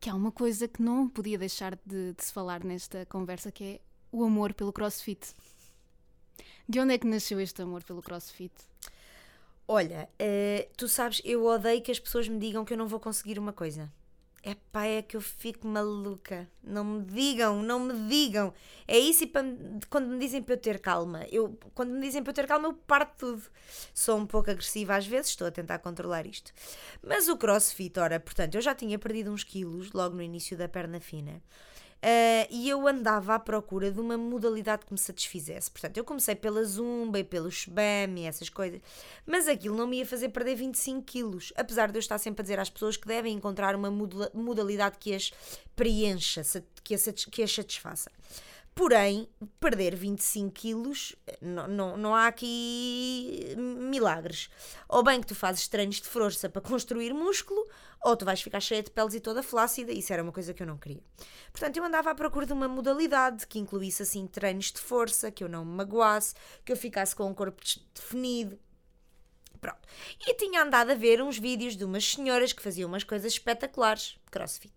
que 0.00 0.08
há 0.08 0.14
uma 0.14 0.32
coisa 0.32 0.66
que 0.66 0.80
não 0.80 1.06
podia 1.06 1.36
deixar 1.36 1.78
de, 1.84 2.14
de 2.14 2.24
se 2.24 2.32
falar 2.32 2.64
nesta 2.64 3.04
conversa, 3.04 3.52
que 3.52 3.64
é 3.64 3.80
o 4.10 4.24
amor 4.24 4.54
pelo 4.54 4.72
crossfit. 4.72 5.36
De 6.66 6.80
onde 6.80 6.94
é 6.94 6.98
que 6.98 7.06
nasceu 7.06 7.38
este 7.38 7.60
amor 7.60 7.84
pelo 7.84 8.00
crossfit? 8.00 8.54
Olha, 9.68 10.08
uh, 10.14 10.70
tu 10.78 10.88
sabes, 10.88 11.20
eu 11.26 11.44
odeio 11.44 11.82
que 11.82 11.92
as 11.92 12.00
pessoas 12.00 12.26
me 12.26 12.38
digam 12.38 12.64
que 12.64 12.72
eu 12.72 12.78
não 12.78 12.88
vou 12.88 12.98
conseguir 12.98 13.38
uma 13.38 13.52
coisa. 13.52 13.92
É 14.46 14.54
pá, 14.70 14.84
é 14.84 15.00
que 15.00 15.16
eu 15.16 15.22
fico 15.22 15.66
maluca. 15.66 16.46
Não 16.62 16.84
me 16.84 17.04
digam, 17.06 17.62
não 17.62 17.80
me 17.80 17.94
digam. 18.10 18.52
É 18.86 18.98
isso 18.98 19.24
e 19.24 19.32
quando 19.88 20.06
me 20.08 20.18
dizem 20.18 20.42
para 20.42 20.54
eu 20.54 20.58
ter 20.58 20.80
calma. 20.80 21.24
Eu, 21.32 21.58
quando 21.74 21.92
me 21.92 22.00
dizem 22.02 22.22
para 22.22 22.30
eu 22.30 22.34
ter 22.34 22.46
calma, 22.46 22.68
eu 22.68 22.74
parto 22.74 23.14
tudo. 23.16 23.42
Sou 23.94 24.18
um 24.18 24.26
pouco 24.26 24.50
agressiva 24.50 24.96
às 24.96 25.06
vezes, 25.06 25.30
estou 25.30 25.46
a 25.46 25.50
tentar 25.50 25.78
controlar 25.78 26.26
isto. 26.26 26.52
Mas 27.02 27.26
o 27.26 27.38
crossfit, 27.38 27.98
ora, 27.98 28.20
portanto, 28.20 28.56
eu 28.56 28.60
já 28.60 28.74
tinha 28.74 28.98
perdido 28.98 29.32
uns 29.32 29.44
quilos 29.44 29.92
logo 29.92 30.14
no 30.14 30.22
início 30.22 30.58
da 30.58 30.68
perna 30.68 31.00
fina. 31.00 31.42
Uh, 32.04 32.46
e 32.50 32.68
eu 32.68 32.86
andava 32.86 33.34
à 33.34 33.38
procura 33.38 33.90
de 33.90 33.98
uma 33.98 34.18
modalidade 34.18 34.84
que 34.84 34.92
me 34.92 34.98
satisfizesse. 34.98 35.70
Portanto, 35.70 35.96
eu 35.96 36.04
comecei 36.04 36.34
pela 36.34 36.62
Zumba 36.62 37.18
e 37.18 37.24
pelo 37.24 37.50
Shbam 37.50 38.18
e 38.18 38.26
essas 38.26 38.50
coisas, 38.50 38.78
mas 39.24 39.48
aquilo 39.48 39.74
não 39.74 39.86
me 39.86 39.96
ia 39.96 40.04
fazer 40.04 40.28
perder 40.28 40.54
25 40.54 41.02
quilos, 41.02 41.50
apesar 41.56 41.90
de 41.90 41.96
eu 41.96 42.00
estar 42.00 42.18
sempre 42.18 42.42
a 42.42 42.44
dizer 42.44 42.60
às 42.60 42.68
pessoas 42.68 42.98
que 42.98 43.08
devem 43.08 43.34
encontrar 43.34 43.74
uma 43.74 43.90
modalidade 44.34 44.98
que 45.00 45.14
as 45.14 45.32
preencha, 45.74 46.42
que 46.82 46.94
as, 46.94 47.50
satisfaça. 47.50 48.10
Porém, 48.74 49.28
perder 49.60 49.94
25 49.94 50.50
quilos, 50.50 51.14
não, 51.40 51.68
não, 51.68 51.96
não 51.96 52.14
há 52.14 52.26
aqui 52.26 53.54
milagres. 53.56 54.50
Ou 54.88 55.00
bem 55.00 55.20
que 55.20 55.28
tu 55.28 55.34
fazes 55.34 55.68
treinos 55.68 56.00
de 56.00 56.08
força 56.08 56.48
para 56.48 56.60
construir 56.60 57.14
músculo, 57.14 57.64
ou 58.02 58.16
tu 58.16 58.24
vais 58.24 58.42
ficar 58.42 58.58
cheia 58.58 58.82
de 58.82 58.90
peles 58.90 59.14
e 59.14 59.20
toda 59.20 59.44
flácida, 59.44 59.92
isso 59.92 60.12
era 60.12 60.22
uma 60.22 60.32
coisa 60.32 60.52
que 60.52 60.60
eu 60.60 60.66
não 60.66 60.76
queria. 60.76 61.02
Portanto, 61.52 61.76
eu 61.76 61.84
andava 61.84 62.10
à 62.10 62.14
procura 62.16 62.46
de 62.46 62.52
uma 62.52 62.66
modalidade 62.66 63.46
que 63.46 63.60
incluísse 63.60 64.02
assim 64.02 64.26
treinos 64.26 64.72
de 64.72 64.80
força, 64.80 65.30
que 65.30 65.44
eu 65.44 65.48
não 65.48 65.64
me 65.64 65.76
magoasse, 65.76 66.34
que 66.64 66.72
eu 66.72 66.76
ficasse 66.76 67.14
com 67.14 67.26
um 67.26 67.34
corpo 67.34 67.62
definido. 67.94 68.58
Pronto. 69.60 69.88
E 70.26 70.34
tinha 70.34 70.62
andado 70.62 70.90
a 70.90 70.94
ver 70.94 71.22
uns 71.22 71.38
vídeos 71.38 71.76
de 71.76 71.84
umas 71.84 72.04
senhoras 72.04 72.52
que 72.52 72.60
faziam 72.60 72.88
umas 72.88 73.04
coisas 73.04 73.32
espetaculares, 73.32 74.18
crossfit. 74.32 74.74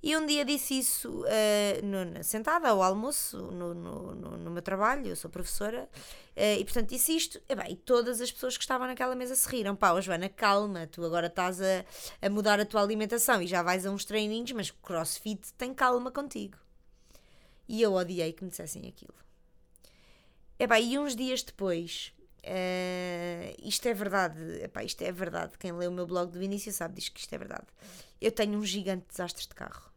E 0.00 0.16
um 0.16 0.24
dia 0.24 0.44
disse 0.44 0.78
isso 0.78 1.22
uh, 1.22 1.84
no, 1.84 2.22
sentada 2.22 2.68
ao 2.68 2.82
almoço 2.82 3.36
no, 3.36 3.74
no, 3.74 4.14
no, 4.14 4.50
meu 4.50 4.62
trabalho, 4.62 5.08
eu 5.08 5.16
sou 5.16 5.28
professora, 5.28 5.88
uh, 6.36 6.60
e 6.60 6.64
portanto 6.64 6.90
disse 6.90 7.16
isto, 7.16 7.40
e, 7.48 7.54
bem, 7.54 7.72
e 7.72 7.76
todas 7.76 8.20
as 8.20 8.30
pessoas 8.30 8.56
que 8.56 8.62
estavam 8.62 8.86
naquela 8.86 9.16
mesa 9.16 9.34
se 9.34 9.48
riram. 9.48 9.74
Pá, 9.74 9.92
oh, 9.92 10.00
Joana, 10.00 10.28
calma, 10.28 10.86
tu 10.86 11.04
agora 11.04 11.26
estás 11.26 11.60
a, 11.60 11.84
a 12.22 12.30
mudar 12.30 12.60
a 12.60 12.64
tua 12.64 12.80
alimentação 12.80 13.42
e 13.42 13.46
já 13.48 13.60
vais 13.60 13.84
a 13.84 13.90
uns 13.90 14.04
treininhos, 14.04 14.52
mas 14.52 14.70
crossfit 14.70 15.52
tem 15.54 15.74
calma 15.74 16.12
contigo. 16.12 16.56
E 17.68 17.82
eu 17.82 17.92
odiei 17.92 18.32
que 18.32 18.44
me 18.44 18.50
dissessem 18.50 18.86
aquilo. 18.86 19.14
E, 20.60 20.66
bem, 20.66 20.92
e 20.92 20.98
uns 20.98 21.16
dias 21.16 21.42
depois, 21.42 22.12
Uh, 22.48 23.52
isto 23.62 23.86
é 23.86 23.92
verdade, 23.92 24.40
epá, 24.62 24.82
isto 24.82 25.02
é 25.02 25.12
verdade. 25.12 25.58
Quem 25.58 25.72
lê 25.72 25.86
o 25.86 25.92
meu 25.92 26.06
blog 26.06 26.32
do 26.32 26.42
início 26.42 26.72
sabe 26.72 26.94
diz 26.94 27.10
que 27.10 27.20
isto 27.20 27.34
é 27.34 27.36
verdade. 27.36 27.66
Eu 28.20 28.32
tenho 28.32 28.58
um 28.58 28.64
gigante 28.64 29.06
desastre 29.06 29.46
de 29.46 29.54
carro. 29.54 29.87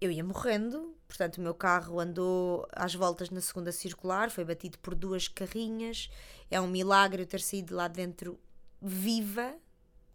Eu 0.00 0.10
ia 0.10 0.24
morrendo, 0.24 0.96
portanto 1.06 1.38
o 1.38 1.40
meu 1.42 1.54
carro 1.54 2.00
andou 2.00 2.66
às 2.72 2.94
voltas 2.94 3.28
na 3.30 3.40
segunda 3.40 3.70
circular, 3.70 4.30
foi 4.30 4.44
batido 4.44 4.78
por 4.78 4.94
duas 4.94 5.28
carrinhas. 5.28 6.10
É 6.50 6.60
um 6.60 6.66
milagre 6.66 7.22
eu 7.22 7.26
ter 7.26 7.40
saído 7.40 7.76
lá 7.76 7.86
dentro 7.86 8.40
viva, 8.80 9.54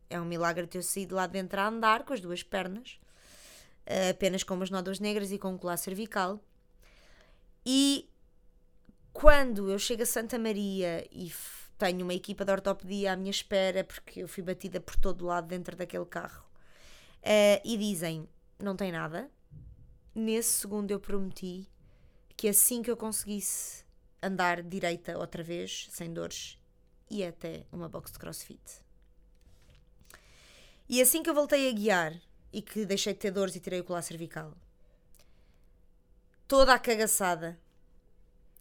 é 0.09 0.19
um 0.19 0.25
milagre 0.25 0.65
ter 0.65 0.83
saído 0.83 1.15
lá 1.15 1.27
dentro 1.27 1.59
a 1.59 1.67
andar 1.67 2.03
com 2.03 2.13
as 2.13 2.19
duas 2.19 2.41
pernas, 2.41 2.99
eh, 3.85 4.09
apenas 4.09 4.43
com 4.43 4.55
umas 4.55 4.69
nódoas 4.69 4.99
negras 4.99 5.31
e 5.31 5.37
com 5.37 5.53
um 5.53 5.57
colar 5.57 5.77
cervical. 5.77 6.39
E 7.65 8.09
quando 9.13 9.69
eu 9.69 9.79
chego 9.79 10.03
a 10.03 10.05
Santa 10.05 10.37
Maria 10.39 11.07
e 11.11 11.31
tenho 11.77 12.03
uma 12.03 12.13
equipa 12.13 12.43
de 12.43 12.51
ortopedia 12.51 13.13
à 13.13 13.15
minha 13.15 13.31
espera, 13.31 13.83
porque 13.83 14.23
eu 14.23 14.27
fui 14.27 14.43
batida 14.43 14.79
por 14.79 14.95
todo 14.95 15.25
lado 15.25 15.47
dentro 15.47 15.75
daquele 15.75 16.05
carro, 16.05 16.43
uh, 17.21 17.61
e 17.63 17.77
dizem: 17.77 18.27
não 18.59 18.75
tem 18.75 18.91
nada, 18.91 19.29
nesse 20.15 20.61
segundo 20.61 20.89
eu 20.91 20.99
prometi 20.99 21.69
que 22.37 22.47
assim 22.47 22.81
que 22.81 22.89
eu 22.89 22.97
conseguisse 22.97 23.83
andar 24.23 24.63
direita 24.63 25.17
outra 25.17 25.43
vez, 25.43 25.87
sem 25.91 26.11
dores, 26.11 26.57
ia 27.09 27.29
até 27.29 27.65
uma 27.71 27.89
box 27.89 28.11
de 28.11 28.19
crossfit. 28.19 28.81
E 30.87 31.01
assim 31.01 31.21
que 31.21 31.29
eu 31.29 31.33
voltei 31.33 31.69
a 31.69 31.71
guiar 31.73 32.19
e 32.51 32.61
que 32.61 32.85
deixei 32.85 33.13
de 33.13 33.19
ter 33.19 33.31
dores 33.31 33.55
e 33.55 33.59
tirei 33.59 33.81
o 33.81 33.83
colar 33.83 34.01
cervical, 34.01 34.55
toda 36.47 36.73
a 36.73 36.79
cagaçada, 36.79 37.59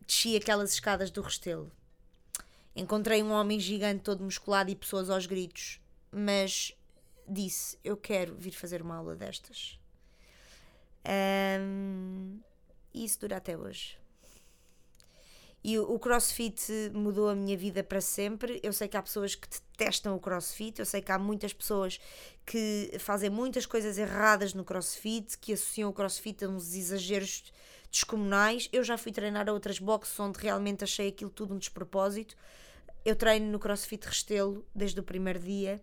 desci 0.06 0.36
aquelas 0.36 0.72
escadas 0.72 1.10
do 1.10 1.22
Restelo. 1.22 1.70
Encontrei 2.74 3.22
um 3.22 3.30
homem 3.30 3.60
gigante 3.60 4.02
todo 4.02 4.24
musculado 4.24 4.70
e 4.70 4.74
pessoas 4.74 5.08
aos 5.08 5.26
gritos, 5.26 5.80
mas 6.10 6.76
disse: 7.28 7.78
Eu 7.84 7.96
quero 7.96 8.34
vir 8.34 8.50
fazer 8.50 8.82
uma 8.82 8.96
aula 8.96 9.14
destas. 9.14 9.78
Um, 11.06 12.40
e 12.92 13.04
isso 13.04 13.20
dura 13.20 13.36
até 13.36 13.56
hoje. 13.56 13.98
E 15.62 15.78
o, 15.78 15.98
crossfit 15.98 16.60
mudou 16.92 17.30
a 17.30 17.34
minha 17.34 17.56
vida 17.56 17.82
para 17.82 18.00
sempre. 18.00 18.60
Eu 18.62 18.70
sei 18.70 18.86
que 18.86 18.98
há 18.98 19.02
pessoas 19.02 19.34
que 19.34 19.48
detestam 19.48 20.14
o 20.14 20.20
crossfit, 20.20 20.78
eu 20.78 20.84
sei 20.84 21.00
que 21.00 21.10
há 21.10 21.18
muitas 21.18 21.54
pessoas 21.54 21.98
que 22.44 22.92
fazem 22.98 23.30
muitas 23.30 23.64
coisas 23.64 23.96
erradas 23.96 24.52
no 24.52 24.62
crossfit, 24.62 25.38
que 25.38 25.54
associam 25.54 25.88
o 25.88 25.92
crossfit 25.92 26.44
a 26.44 26.48
uns 26.48 26.74
exageros 26.74 27.50
descomunais. 27.90 28.68
Eu 28.74 28.84
já 28.84 28.98
fui 28.98 29.10
treinar 29.10 29.48
a 29.48 29.52
outras 29.54 29.78
boxes 29.78 30.20
onde 30.20 30.38
realmente 30.38 30.84
achei 30.84 31.08
aquilo 31.08 31.30
tudo 31.30 31.54
um 31.54 31.58
despropósito. 31.58 32.36
Eu 33.02 33.16
treino 33.16 33.50
no 33.50 33.58
CrossFit 33.58 34.06
Restelo 34.06 34.66
desde 34.74 34.98
o 34.98 35.02
primeiro 35.02 35.38
dia. 35.38 35.80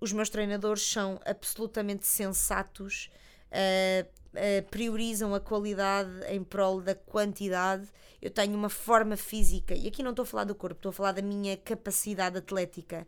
Os 0.00 0.12
meus 0.12 0.28
treinadores 0.28 0.82
são 0.82 1.20
absolutamente 1.24 2.06
sensatos 2.06 3.10
uh, 3.50 4.08
uh, 4.36 4.70
priorizam 4.70 5.34
a 5.34 5.40
qualidade 5.40 6.10
em 6.28 6.42
prol 6.44 6.80
da 6.80 6.94
quantidade. 6.94 7.88
Eu 8.20 8.30
tenho 8.30 8.54
uma 8.54 8.68
forma 8.68 9.16
física, 9.16 9.74
e 9.74 9.88
aqui 9.88 10.02
não 10.02 10.10
estou 10.10 10.22
a 10.22 10.26
falar 10.26 10.44
do 10.44 10.54
corpo, 10.54 10.76
estou 10.76 10.90
a 10.90 10.92
falar 10.92 11.12
da 11.12 11.22
minha 11.22 11.56
capacidade 11.56 12.38
atlética. 12.38 13.06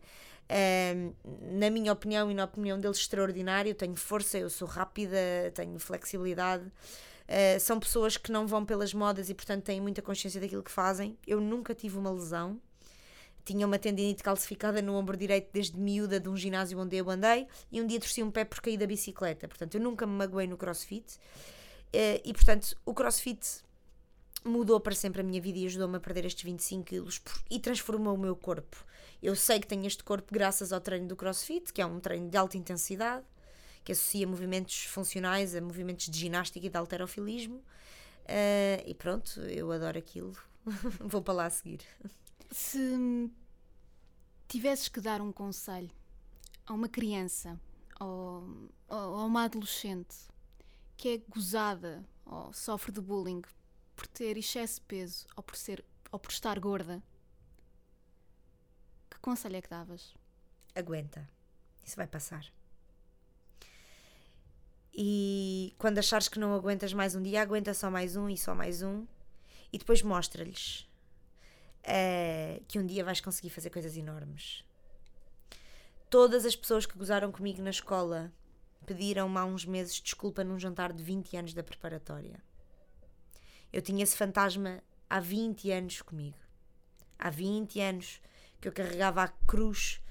Uh, 0.49 1.15
na 1.51 1.69
minha 1.69 1.93
opinião 1.93 2.31
e 2.31 2.33
na 2.33 2.45
opinião 2.45 2.79
deles, 2.79 2.97
extraordinário. 2.97 3.69
Eu 3.69 3.75
tenho 3.75 3.95
força, 3.95 4.37
eu 4.37 4.49
sou 4.49 4.67
rápida, 4.67 5.17
tenho 5.53 5.79
flexibilidade. 5.79 6.65
Uh, 6.65 7.59
são 7.59 7.79
pessoas 7.79 8.17
que 8.17 8.31
não 8.31 8.47
vão 8.47 8.65
pelas 8.65 8.93
modas 8.93 9.29
e, 9.29 9.33
portanto, 9.35 9.63
têm 9.63 9.79
muita 9.79 10.01
consciência 10.01 10.41
daquilo 10.41 10.63
que 10.63 10.71
fazem. 10.71 11.17
Eu 11.27 11.39
nunca 11.39 11.75
tive 11.75 11.97
uma 11.97 12.11
lesão 12.11 12.59
tinha 13.45 13.65
uma 13.65 13.79
tendinite 13.79 14.23
calcificada 14.23 14.81
no 14.81 14.93
ombro 14.95 15.17
direito 15.17 15.49
desde 15.51 15.77
miúda 15.77 16.19
de 16.19 16.29
um 16.29 16.37
ginásio 16.37 16.79
onde 16.79 16.95
eu 16.95 17.09
andei 17.09 17.47
e 17.71 17.81
um 17.81 17.87
dia 17.87 17.99
torci 17.99 18.21
um 18.21 18.31
pé 18.31 18.45
por 18.45 18.61
cair 18.61 18.77
da 18.77 18.85
bicicleta. 18.85 19.47
Portanto, 19.47 19.75
eu 19.75 19.81
nunca 19.81 20.05
me 20.05 20.13
magoei 20.13 20.47
no 20.47 20.57
crossfit. 20.57 21.19
Eh, 21.91 22.21
e, 22.23 22.33
portanto, 22.33 22.75
o 22.85 22.93
crossfit 22.93 23.63
mudou 24.43 24.79
para 24.79 24.95
sempre 24.95 25.21
a 25.21 25.23
minha 25.23 25.41
vida 25.41 25.57
e 25.57 25.65
ajudou-me 25.65 25.97
a 25.97 25.99
perder 25.99 26.25
estes 26.25 26.43
25 26.43 26.85
quilos 26.85 27.21
e 27.49 27.59
transformou 27.59 28.15
o 28.15 28.17
meu 28.17 28.35
corpo. 28.35 28.85
Eu 29.21 29.35
sei 29.35 29.59
que 29.59 29.67
tenho 29.67 29.85
este 29.85 30.03
corpo 30.03 30.31
graças 30.31 30.71
ao 30.71 30.79
treino 30.79 31.07
do 31.07 31.15
crossfit, 31.15 31.73
que 31.73 31.81
é 31.81 31.85
um 31.85 31.99
treino 31.99 32.29
de 32.29 32.37
alta 32.37 32.57
intensidade, 32.57 33.25
que 33.83 33.91
associa 33.91 34.27
movimentos 34.27 34.85
funcionais 34.85 35.55
a 35.55 35.61
movimentos 35.61 36.07
de 36.07 36.17
ginástica 36.17 36.65
e 36.65 36.69
de 36.69 36.77
alterofilismo. 36.77 37.57
Uh, 37.57 38.83
e 38.85 38.93
pronto, 38.93 39.41
eu 39.41 39.71
adoro 39.71 39.97
aquilo. 39.97 40.37
Vou 40.99 41.21
para 41.21 41.33
lá 41.33 41.45
a 41.47 41.49
seguir. 41.49 41.79
Se 42.51 43.31
tivesses 44.47 44.87
que 44.87 44.99
dar 44.99 45.21
um 45.21 45.31
conselho 45.31 45.91
a 46.65 46.73
uma 46.73 46.89
criança 46.89 47.59
ou, 47.99 48.69
a 48.87 49.23
uma 49.25 49.43
adolescente 49.43 50.15
que 50.97 51.09
é 51.09 51.17
gozada 51.29 52.03
ou 52.25 52.51
sofre 52.51 52.91
de 52.91 52.99
bullying 52.99 53.41
por 53.95 54.07
ter 54.07 54.37
excesso 54.37 54.75
de 54.75 54.81
peso 54.81 55.27
ou 55.35 55.43
por, 55.43 55.55
ser, 55.55 55.85
ou 56.11 56.19
por 56.19 56.31
estar 56.31 56.59
gorda, 56.59 57.03
que 59.09 59.19
conselho 59.19 59.57
é 59.57 59.61
que 59.61 59.69
davas? 59.69 60.15
Aguenta. 60.75 61.29
Isso 61.85 61.95
vai 61.95 62.07
passar. 62.07 62.45
E 64.93 65.73
quando 65.77 65.99
achares 65.99 66.27
que 66.27 66.39
não 66.39 66.53
aguentas 66.53 66.93
mais 66.93 67.15
um 67.15 67.21
dia, 67.21 67.41
aguenta 67.41 67.73
só 67.73 67.91
mais 67.91 68.15
um 68.15 68.27
e 68.27 68.37
só 68.37 68.55
mais 68.55 68.81
um. 68.81 69.05
E 69.71 69.77
depois 69.77 70.01
mostra-lhes 70.01 70.88
uh, 71.83 72.63
que 72.67 72.79
um 72.79 72.85
dia 72.85 73.03
vais 73.03 73.21
conseguir 73.21 73.49
fazer 73.49 73.69
coisas 73.69 73.95
enormes. 73.97 74.63
Todas 76.09 76.45
as 76.45 76.55
pessoas 76.55 76.85
que 76.85 76.97
gozaram 76.97 77.31
comigo 77.31 77.61
na 77.61 77.69
escola 77.69 78.31
pediram-me 78.85 79.37
há 79.37 79.45
uns 79.45 79.65
meses 79.65 80.01
desculpa 80.01 80.43
num 80.43 80.57
jantar 80.57 80.91
de 80.91 81.03
20 81.03 81.37
anos 81.37 81.53
da 81.53 81.61
preparatória. 81.61 82.41
Eu 83.71 83.81
tinha 83.81 84.03
esse 84.03 84.17
fantasma 84.17 84.81
há 85.09 85.19
20 85.19 85.71
anos 85.71 86.01
comigo. 86.01 86.37
Há 87.17 87.29
20 87.29 87.79
anos 87.79 88.21
que 88.59 88.67
eu 88.67 88.71
carregava 88.71 89.23
a 89.23 89.27
cruz 89.27 90.01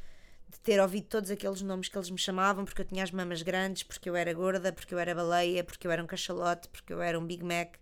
de 0.49 0.59
ter 0.61 0.81
ouvido 0.81 1.07
todos 1.09 1.31
aqueles 1.31 1.61
nomes 1.61 1.89
que 1.89 1.99
eles 1.99 2.11
me 2.11 2.19
chamavam, 2.19 2.65
porque 2.65 2.81
eu 2.81 2.87
tinha 2.87 3.03
as 3.03 3.11
mamas 3.11 3.43
grandes, 3.43 3.83
porque 3.83 4.09
eu 4.09 4.17
era 4.17 4.33
gorda, 4.33 4.73
porque 4.73 4.95
eu 4.95 4.99
era 4.99 5.15
baleia, 5.15 5.63
porque 5.63 5.87
eu 5.87 5.91
era 5.91 6.03
um 6.03 6.07
cachalote, 6.07 6.69
porque 6.69 6.93
eu 6.93 7.03
era 7.03 7.19
um 7.19 7.27
Big 7.27 7.45
Mac. 7.45 7.77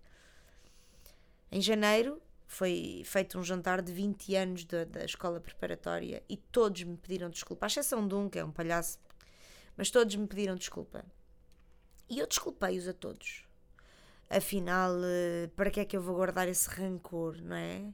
Em 1.51 1.61
janeiro, 1.61 2.21
foi 2.47 3.03
feito 3.05 3.37
um 3.37 3.43
jantar 3.43 3.81
de 3.81 3.91
20 3.91 4.35
anos 4.35 4.63
da, 4.65 4.85
da 4.85 5.03
escola 5.03 5.39
preparatória 5.39 6.23
e 6.29 6.37
todos 6.37 6.81
me 6.83 6.95
pediram 6.95 7.29
desculpa, 7.29 7.65
à 7.65 7.67
exceção 7.67 8.07
de 8.07 8.15
um 8.15 8.29
que 8.29 8.39
é 8.39 8.45
um 8.45 8.51
palhaço, 8.51 8.97
mas 9.75 9.91
todos 9.91 10.15
me 10.15 10.25
pediram 10.25 10.55
desculpa. 10.55 11.05
E 12.09 12.19
eu 12.19 12.25
desculpei-os 12.25 12.87
a 12.87 12.93
todos. 12.93 13.45
Afinal, 14.29 14.93
eh, 15.03 15.49
para 15.55 15.69
que 15.69 15.81
é 15.81 15.85
que 15.85 15.95
eu 15.95 16.01
vou 16.01 16.15
guardar 16.15 16.47
esse 16.47 16.69
rancor, 16.69 17.37
não 17.41 17.55
é? 17.55 17.93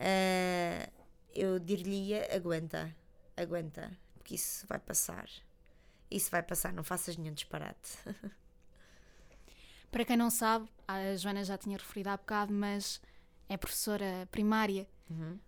Uh, 0.00 0.92
eu 1.34 1.58
dir-lhe 1.58 2.14
aguenta, 2.30 2.94
aguenta, 3.36 3.90
porque 4.14 4.34
isso 4.34 4.66
vai 4.66 4.78
passar. 4.78 5.28
Isso 6.10 6.30
vai 6.30 6.42
passar, 6.42 6.72
não 6.72 6.84
faças 6.84 7.16
nenhum 7.16 7.34
disparate. 7.34 7.98
Para 9.90 10.04
quem 10.04 10.16
não 10.16 10.30
sabe, 10.30 10.68
a 10.86 11.16
Joana 11.16 11.42
já 11.44 11.56
tinha 11.56 11.76
referido 11.76 12.10
há 12.10 12.16
bocado, 12.16 12.52
mas 12.52 13.00
é 13.48 13.56
professora 13.56 14.28
primária. 14.30 14.86
Uhum. 15.10 15.38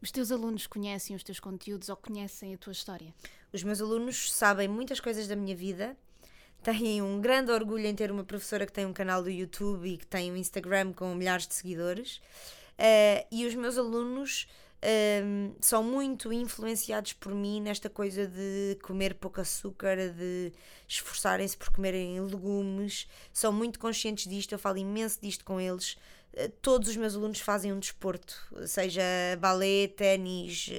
Os 0.00 0.12
teus 0.12 0.30
alunos 0.30 0.66
conhecem 0.66 1.16
os 1.16 1.24
teus 1.24 1.40
conteúdos 1.40 1.88
ou 1.88 1.96
conhecem 1.96 2.54
a 2.54 2.58
tua 2.58 2.72
história? 2.72 3.12
Os 3.52 3.62
meus 3.64 3.80
alunos 3.80 4.30
sabem 4.32 4.68
muitas 4.68 5.00
coisas 5.00 5.26
da 5.26 5.34
minha 5.34 5.56
vida, 5.56 5.96
têm 6.62 7.02
um 7.02 7.20
grande 7.20 7.50
orgulho 7.50 7.86
em 7.86 7.94
ter 7.94 8.10
uma 8.10 8.22
professora 8.22 8.64
que 8.64 8.72
tem 8.72 8.86
um 8.86 8.92
canal 8.92 9.22
do 9.22 9.30
YouTube 9.30 9.88
e 9.88 9.96
que 9.98 10.06
tem 10.06 10.30
um 10.30 10.36
Instagram 10.36 10.92
com 10.92 11.14
milhares 11.14 11.48
de 11.48 11.54
seguidores. 11.54 12.18
Uh, 12.78 13.26
e 13.32 13.44
os 13.44 13.54
meus 13.56 13.76
alunos 13.76 14.46
um, 14.80 15.54
são 15.60 15.82
muito 15.82 16.32
influenciados 16.32 17.12
por 17.12 17.34
mim 17.34 17.60
nesta 17.60 17.90
coisa 17.90 18.26
de 18.28 18.78
comer 18.82 19.14
pouco 19.14 19.40
açúcar, 19.40 19.96
de 19.96 20.52
esforçarem-se 20.86 21.56
por 21.56 21.70
comerem 21.70 22.20
legumes, 22.20 23.08
são 23.32 23.52
muito 23.52 23.78
conscientes 23.78 24.28
disto, 24.28 24.52
eu 24.52 24.58
falo 24.58 24.78
imenso 24.78 25.18
disto 25.20 25.44
com 25.44 25.60
eles. 25.60 25.96
Uh, 26.32 26.48
todos 26.62 26.88
os 26.88 26.96
meus 26.96 27.16
alunos 27.16 27.40
fazem 27.40 27.72
um 27.72 27.78
desporto, 27.80 28.36
seja 28.66 29.02
balé, 29.40 29.88
ténis, 29.88 30.70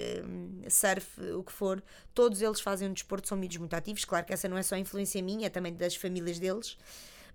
surf, 0.70 1.22
o 1.34 1.44
que 1.44 1.52
for, 1.52 1.84
todos 2.14 2.42
eles 2.42 2.62
fazem 2.62 2.88
um 2.88 2.94
desporto, 2.94 3.28
são 3.28 3.38
miúdos 3.38 3.58
muito 3.58 3.74
ativos. 3.74 4.06
Claro 4.06 4.26
que 4.26 4.32
essa 4.32 4.48
não 4.48 4.58
é 4.58 4.64
só 4.64 4.78
influência 4.78 5.22
minha, 5.22 5.48
é 5.48 5.50
também 5.50 5.74
das 5.74 5.96
famílias 5.96 6.40
deles, 6.40 6.78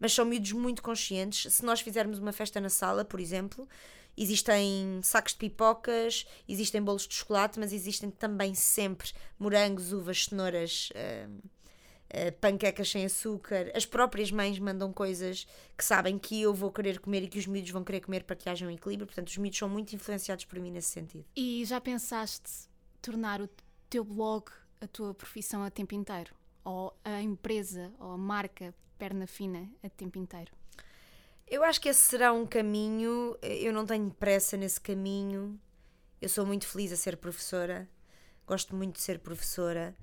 mas 0.00 0.14
são 0.14 0.24
miúdos 0.24 0.53
muito 0.53 0.83
conscientes. 0.83 1.53
Se 1.53 1.62
nós 1.62 1.83
fizermos 1.83 2.18
uma 2.18 2.33
festa 2.33 2.59
na 2.59 2.70
sala, 2.70 3.05
por 3.05 3.20
exemplo, 3.20 3.68
Existem 4.16 5.00
sacos 5.03 5.33
de 5.33 5.38
pipocas, 5.38 6.27
existem 6.48 6.83
bolos 6.83 7.07
de 7.07 7.14
chocolate, 7.14 7.59
mas 7.59 7.72
existem 7.72 8.11
também 8.11 8.55
sempre 8.55 9.11
morangos, 9.38 9.92
uvas, 9.92 10.24
cenouras, 10.24 10.90
uh, 10.90 11.31
uh, 11.31 12.33
panquecas 12.40 12.90
sem 12.90 13.05
açúcar. 13.05 13.70
As 13.74 13.85
próprias 13.85 14.31
mães 14.31 14.59
mandam 14.59 14.92
coisas 14.92 15.46
que 15.77 15.85
sabem 15.85 16.18
que 16.18 16.40
eu 16.40 16.55
vou 16.55 16.70
querer 16.70 17.00
comer 17.00 17.24
e 17.24 17.29
que 17.29 17.38
os 17.38 17.46
miúdos 17.46 17.70
vão 17.70 17.83
querer 17.83 18.00
comer 18.00 18.24
para 18.24 18.37
que 18.37 18.48
haja 18.48 18.66
um 18.66 18.70
equilíbrio. 18.70 19.07
Portanto, 19.07 19.29
os 19.29 19.37
miúdos 19.37 19.59
são 19.59 19.68
muito 19.68 19.94
influenciados 19.94 20.44
por 20.44 20.59
mim 20.59 20.70
nesse 20.70 20.90
sentido. 20.90 21.24
E 21.37 21.64
já 21.64 21.81
pensaste 21.81 22.68
tornar 23.03 23.40
o 23.40 23.48
teu 23.90 24.05
blog 24.05 24.50
a 24.81 24.87
tua 24.87 25.14
profissão 25.14 25.62
a 25.62 25.70
tempo 25.70 25.94
inteiro? 25.94 26.35
Ou 26.64 26.96
a 27.05 27.20
empresa 27.20 27.92
ou 27.98 28.12
a 28.12 28.18
marca 28.18 28.74
perna 28.98 29.27
fina 29.27 29.68
a 29.83 29.88
tempo 29.88 30.18
inteiro? 30.18 30.53
Eu 31.47 31.63
acho 31.63 31.81
que 31.81 31.89
esse 31.89 32.01
será 32.01 32.33
um 32.33 32.47
caminho. 32.47 33.37
Eu 33.43 33.73
não 33.73 33.85
tenho 33.87 34.11
pressa 34.11 34.57
nesse 34.57 34.81
caminho. 34.81 35.59
Eu 36.21 36.29
sou 36.29 36.47
muito 36.47 36.67
feliz 36.67 36.93
a 36.93 36.97
ser 36.97 37.17
professora. 37.17 37.89
Gosto 38.47 38.75
muito 38.75 38.97
de 38.97 39.03
ser 39.03 39.19
professora. 39.19 39.95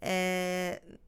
Uh, 0.00 0.98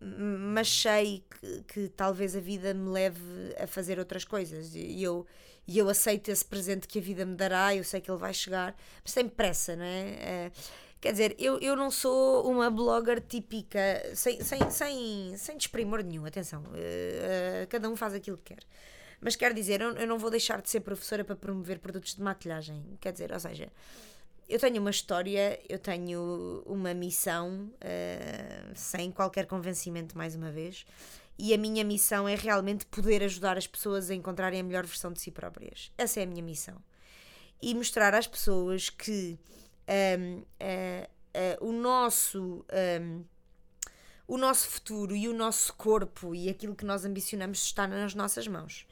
mas 0.51 0.69
sei 0.69 1.25
que, 1.31 1.63
que, 1.63 1.89
talvez 1.89 2.37
a 2.37 2.41
vida 2.41 2.75
me 2.75 2.91
leve 2.91 3.23
a 3.59 3.67
fazer 3.67 3.99
outras 3.99 4.23
coisas 4.23 4.75
e 4.75 5.03
eu, 5.03 5.27
e 5.67 5.79
eu 5.79 5.89
aceito 5.89 6.31
esse 6.31 6.45
presente 6.45 6.87
que 6.87 6.99
a 6.99 7.03
vida 7.03 7.25
me 7.25 7.35
dará, 7.35 7.75
eu 7.75 7.85
sei 7.85 8.03
que 8.03 8.11
ele 8.11 8.19
vai 8.19 8.35
chegar, 8.35 8.77
mas 9.03 9.13
sem 9.13 9.27
pressa, 9.27 9.75
não 9.75 9.85
é? 9.85 10.51
Uh, 10.55 10.61
quer 11.01 11.13
dizer, 11.13 11.35
eu, 11.39 11.59
eu 11.61 11.75
não 11.75 11.91
sou 11.91 12.47
uma 12.51 12.71
blogger 12.71 13.23
típica, 13.23 13.79
sem, 14.15 14.43
sem, 14.45 14.71
sem, 14.71 15.37
sem 15.39 15.57
desprimor 15.57 16.03
nenhum, 16.03 16.27
atenção, 16.27 16.63
uh, 16.63 17.67
cada 17.71 17.89
um 17.89 17.97
faz 17.97 18.13
aquilo 18.13 18.37
que 18.37 18.55
quer. 18.55 18.63
Mas 19.23 19.37
quer 19.37 19.55
dizer, 19.55 19.81
eu, 19.81 19.93
eu 19.93 20.07
não 20.07 20.19
vou 20.19 20.31
deixar 20.31 20.61
de 20.61 20.69
ser 20.69 20.81
professora 20.81 21.25
para 21.25 21.37
promover 21.37 21.79
produtos 21.79 22.15
de 22.15 22.21
maquilhagem, 22.21 22.85
quer 23.01 23.13
dizer, 23.13 23.33
ou 23.33 23.41
seja 23.41 23.71
eu 24.49 24.59
tenho 24.59 24.81
uma 24.81 24.91
história, 24.91 25.59
eu 25.67 25.79
tenho 25.79 26.63
uma 26.67 26.93
missão, 26.93 27.73
uh, 27.77 28.73
sem 28.75 29.11
qualquer 29.11 29.47
convencimento, 29.47 30.17
mais 30.17 30.35
uma 30.35 30.51
vez, 30.51 30.85
e 31.39 31.55
a 31.55 31.59
minha 31.59 31.83
missão 31.83 32.29
é 32.29 32.35
realmente 32.35 32.85
poder 32.85 33.23
ajudar 33.23 33.57
as 33.57 33.67
pessoas 33.67 34.11
a 34.11 34.15
encontrarem 34.15 34.61
a 34.61 34.63
melhor 34.63 34.85
versão 34.85 35.11
de 35.11 35.21
si 35.21 35.31
próprias. 35.31 35.91
Essa 35.97 36.21
é 36.21 36.25
a 36.25 36.27
minha 36.27 36.43
missão. 36.43 36.77
E 37.63 37.75
mostrar 37.75 38.15
às 38.15 38.27
pessoas 38.27 38.91
que 38.91 39.39
um, 39.89 39.93
ehm, 39.93 40.39
uh, 40.39 40.47
eh, 40.61 41.09
uh, 41.09 41.11
eh, 41.33 41.59
o 41.61 41.73
nosso. 41.73 42.41
Um, 42.41 42.65
ehm, 42.71 43.25
o 44.29 44.39
nosso 44.39 44.69
futuro 44.69 45.15
e 45.15 45.29
o 45.29 45.35
nosso 45.35 45.75
corpo 45.75 46.35
e 46.35 46.49
aquilo 46.49 46.75
que 46.75 46.85
nós 46.85 47.05
ambicionamos 47.05 47.63
está 47.65 47.87
nas 47.87 48.15
nossas 48.15 48.47
mãos. 48.47 48.87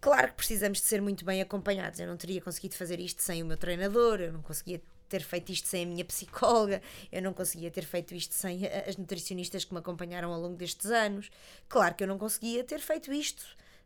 Claro 0.00 0.28
que 0.28 0.34
precisamos 0.34 0.78
de 0.78 0.84
ser 0.84 1.02
muito 1.02 1.24
bem 1.24 1.40
acompanhados. 1.40 1.98
Eu 1.98 2.06
não 2.06 2.16
teria 2.16 2.40
conseguido 2.40 2.74
fazer 2.76 3.00
isto 3.00 3.22
sem 3.22 3.42
o 3.42 3.46
meu 3.46 3.56
treinador, 3.56 4.20
eu 4.20 4.32
não 4.32 4.42
conseguia 4.42 4.80
ter 5.08 5.22
feito 5.22 5.50
isto 5.50 5.66
sem 5.66 5.84
a 5.84 5.86
minha 5.86 6.04
psicóloga, 6.04 6.82
eu 7.10 7.22
não 7.22 7.32
conseguia 7.32 7.70
ter 7.70 7.84
feito 7.84 8.14
isto 8.14 8.34
sem 8.34 8.66
as 8.66 8.96
nutricionistas 8.96 9.64
que 9.64 9.72
me 9.72 9.80
acompanharam 9.80 10.32
ao 10.32 10.40
longo 10.40 10.56
destes 10.56 10.86
anos. 10.90 11.30
Claro 11.68 11.94
que 11.94 12.04
eu 12.04 12.08
não 12.08 12.18
conseguia 12.18 12.62
ter 12.62 12.80
feito 12.80 13.12
isto, 13.12 13.44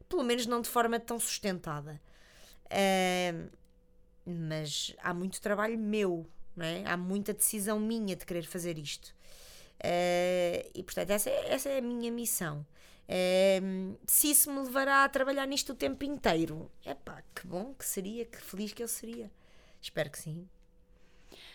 pelo 0.08 0.22
menos 0.22 0.46
não 0.46 0.60
de 0.60 0.68
forma 0.68 0.98
tão 1.00 1.18
sustentada. 1.18 2.00
Mas 4.24 4.94
há 4.98 5.12
muito 5.12 5.40
trabalho 5.40 5.78
meu, 5.78 6.26
não 6.56 6.64
é? 6.64 6.84
há 6.86 6.96
muita 6.96 7.32
decisão 7.32 7.80
minha 7.80 8.14
de 8.14 8.24
querer 8.24 8.44
fazer 8.44 8.78
isto. 8.78 9.14
Uh, 9.82 10.70
e 10.74 10.82
portanto, 10.84 11.10
essa 11.10 11.28
é, 11.28 11.52
essa 11.52 11.68
é 11.68 11.78
a 11.78 11.82
minha 11.82 12.10
missão. 12.10 12.64
Um, 13.08 13.96
se 14.06 14.30
isso 14.30 14.50
me 14.50 14.60
levará 14.60 15.04
a 15.04 15.08
trabalhar 15.08 15.46
nisto 15.46 15.72
o 15.72 15.76
tempo 15.76 16.04
inteiro, 16.04 16.70
é 16.84 16.94
pá, 16.94 17.22
que 17.34 17.46
bom 17.46 17.74
que 17.74 17.84
seria, 17.84 18.24
que 18.24 18.40
feliz 18.40 18.72
que 18.72 18.82
eu 18.82 18.88
seria. 18.88 19.30
Espero 19.80 20.10
que 20.10 20.18
sim. 20.18 20.48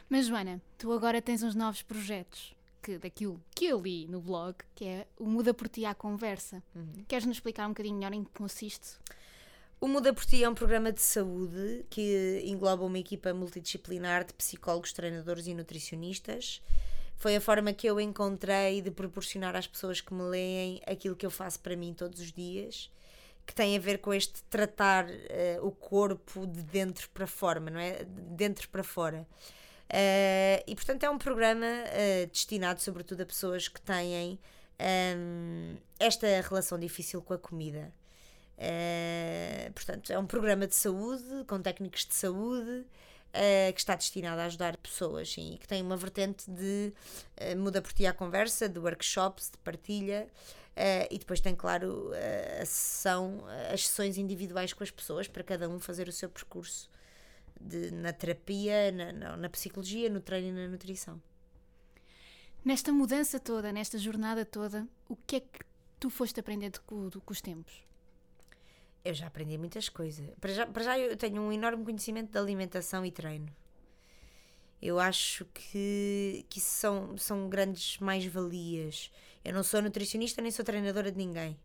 Mas 0.09 0.27
Joana, 0.27 0.61
tu 0.77 0.91
agora 0.91 1.21
tens 1.21 1.43
uns 1.43 1.55
novos 1.55 1.81
projetos 1.81 2.55
que, 2.81 2.97
daquilo 2.97 3.41
que 3.55 3.65
eu 3.65 3.81
li 3.81 4.07
no 4.07 4.21
blog, 4.21 4.55
que 4.75 4.85
é 4.85 5.07
o 5.17 5.25
Muda 5.25 5.53
por 5.53 5.67
Ti 5.67 5.85
à 5.85 5.93
Conversa. 5.93 6.63
Uhum. 6.75 7.05
Queres-nos 7.07 7.37
explicar 7.37 7.65
um 7.65 7.71
bocadinho 7.71 7.95
melhor 7.95 8.13
em 8.13 8.23
que 8.23 8.31
consiste? 8.31 8.97
O 9.79 9.87
Muda 9.87 10.13
por 10.13 10.25
Ti 10.25 10.43
é 10.43 10.49
um 10.49 10.55
programa 10.55 10.91
de 10.91 11.01
saúde 11.01 11.85
que 11.89 12.41
engloba 12.45 12.83
uma 12.83 12.97
equipa 12.97 13.33
multidisciplinar 13.33 14.25
de 14.25 14.33
psicólogos, 14.33 14.93
treinadores 14.93 15.47
e 15.47 15.53
nutricionistas 15.53 16.61
foi 17.17 17.35
a 17.35 17.41
forma 17.41 17.73
que 17.73 17.87
eu 17.87 17.99
encontrei 17.99 18.81
de 18.81 18.91
proporcionar 18.91 19.55
às 19.55 19.65
pessoas 19.65 19.99
que 19.99 20.13
me 20.13 20.21
leem 20.23 20.81
aquilo 20.85 21.15
que 21.15 21.25
eu 21.25 21.31
faço 21.31 21.59
para 21.59 21.75
mim 21.75 21.93
todos 21.93 22.21
os 22.21 22.31
dias, 22.31 22.91
que 23.45 23.55
tem 23.55 23.75
a 23.75 23.79
ver 23.79 23.97
com 23.97 24.13
este 24.13 24.43
tratar 24.43 25.05
uh, 25.05 25.65
o 25.65 25.71
corpo 25.71 26.45
de 26.45 26.61
dentro 26.61 27.09
para 27.09 27.25
fora, 27.25 27.59
não 27.59 27.79
é? 27.79 28.03
De 28.03 28.21
dentro 28.35 28.69
para 28.69 28.83
fora. 28.83 29.27
Uh, 29.89 30.61
e 30.67 30.75
portanto 30.75 31.03
é 31.03 31.09
um 31.09 31.17
programa 31.17 31.65
uh, 31.65 32.27
destinado 32.27 32.81
sobretudo 32.81 33.21
a 33.21 33.25
pessoas 33.25 33.69
que 33.69 33.79
têm 33.79 34.33
um, 34.33 34.37
ehm, 34.77 35.77
esta 35.97 36.27
relação 36.41 36.77
difícil 36.77 37.21
com 37.21 37.33
a 37.33 37.37
comida. 37.37 37.91
portanto, 39.73 40.11
é 40.11 40.19
um 40.19 40.25
programa 40.27 40.67
de 40.67 40.75
saúde, 40.75 41.45
com 41.47 41.61
técnicos 41.61 42.05
de 42.05 42.13
saúde, 42.13 42.85
uh, 43.33 43.73
que 43.73 43.79
está 43.79 43.95
destinada 43.95 44.43
a 44.43 44.45
ajudar 44.45 44.77
pessoas 44.77 45.31
sim, 45.31 45.53
e 45.53 45.57
que 45.57 45.67
tem 45.67 45.81
uma 45.81 45.97
vertente 45.97 46.49
de 46.49 46.93
uh, 47.39 47.57
muda 47.57 47.81
por 47.81 47.93
ti 47.93 48.05
à 48.05 48.13
conversa, 48.13 48.67
de 48.67 48.79
workshops, 48.79 49.49
de 49.51 49.57
partilha. 49.59 50.27
Uh, 50.75 51.09
e 51.09 51.17
depois 51.17 51.39
tem, 51.39 51.55
claro, 51.55 52.11
a 52.61 52.65
sessão, 52.65 53.43
as 53.73 53.87
sessões 53.87 54.15
individuais 54.15 54.73
com 54.73 54.83
as 54.83 54.91
pessoas 54.91 55.27
para 55.27 55.43
cada 55.43 55.67
um 55.67 55.79
fazer 55.79 56.07
o 56.07 56.11
seu 56.11 56.29
percurso 56.29 56.87
de, 57.59 57.89
na 57.91 58.13
terapia, 58.13 58.91
na, 58.91 59.11
na, 59.11 59.37
na 59.37 59.49
psicologia, 59.49 60.07
no 60.09 60.21
treino 60.21 60.49
e 60.49 60.51
na 60.51 60.67
nutrição. 60.67 61.19
Nesta 62.63 62.91
mudança 62.91 63.39
toda, 63.39 63.71
nesta 63.71 63.97
jornada 63.97 64.45
toda, 64.45 64.87
o 65.07 65.15
que 65.15 65.37
é 65.37 65.39
que 65.39 65.59
tu 65.99 66.09
foste 66.09 66.39
aprendendo 66.39 66.79
com, 66.81 67.09
com 67.09 67.33
os 67.33 67.41
tempos? 67.41 67.87
Eu 69.07 69.13
já 69.13 69.27
aprendi 69.27 69.57
muitas 69.57 69.87
coisas. 69.87 70.29
Para 70.41 70.51
já, 70.51 70.65
para 70.65 70.83
já 70.83 70.99
eu 70.99 71.15
tenho 71.15 71.41
um 71.41 71.49
enorme 71.49 71.85
conhecimento 71.85 72.29
de 72.29 72.37
alimentação 72.37 73.05
e 73.05 73.11
treino. 73.11 73.47
Eu 74.81 74.99
acho 74.99 75.45
que, 75.45 76.45
que 76.49 76.59
isso 76.59 76.71
são, 76.71 77.17
são 77.17 77.47
grandes 77.47 77.97
mais-valias. 77.99 79.09
Eu 79.45 79.53
não 79.53 79.63
sou 79.63 79.81
nutricionista 79.81 80.41
nem 80.41 80.51
sou 80.51 80.65
treinadora 80.65 81.09
de 81.09 81.17
ninguém. 81.17 81.57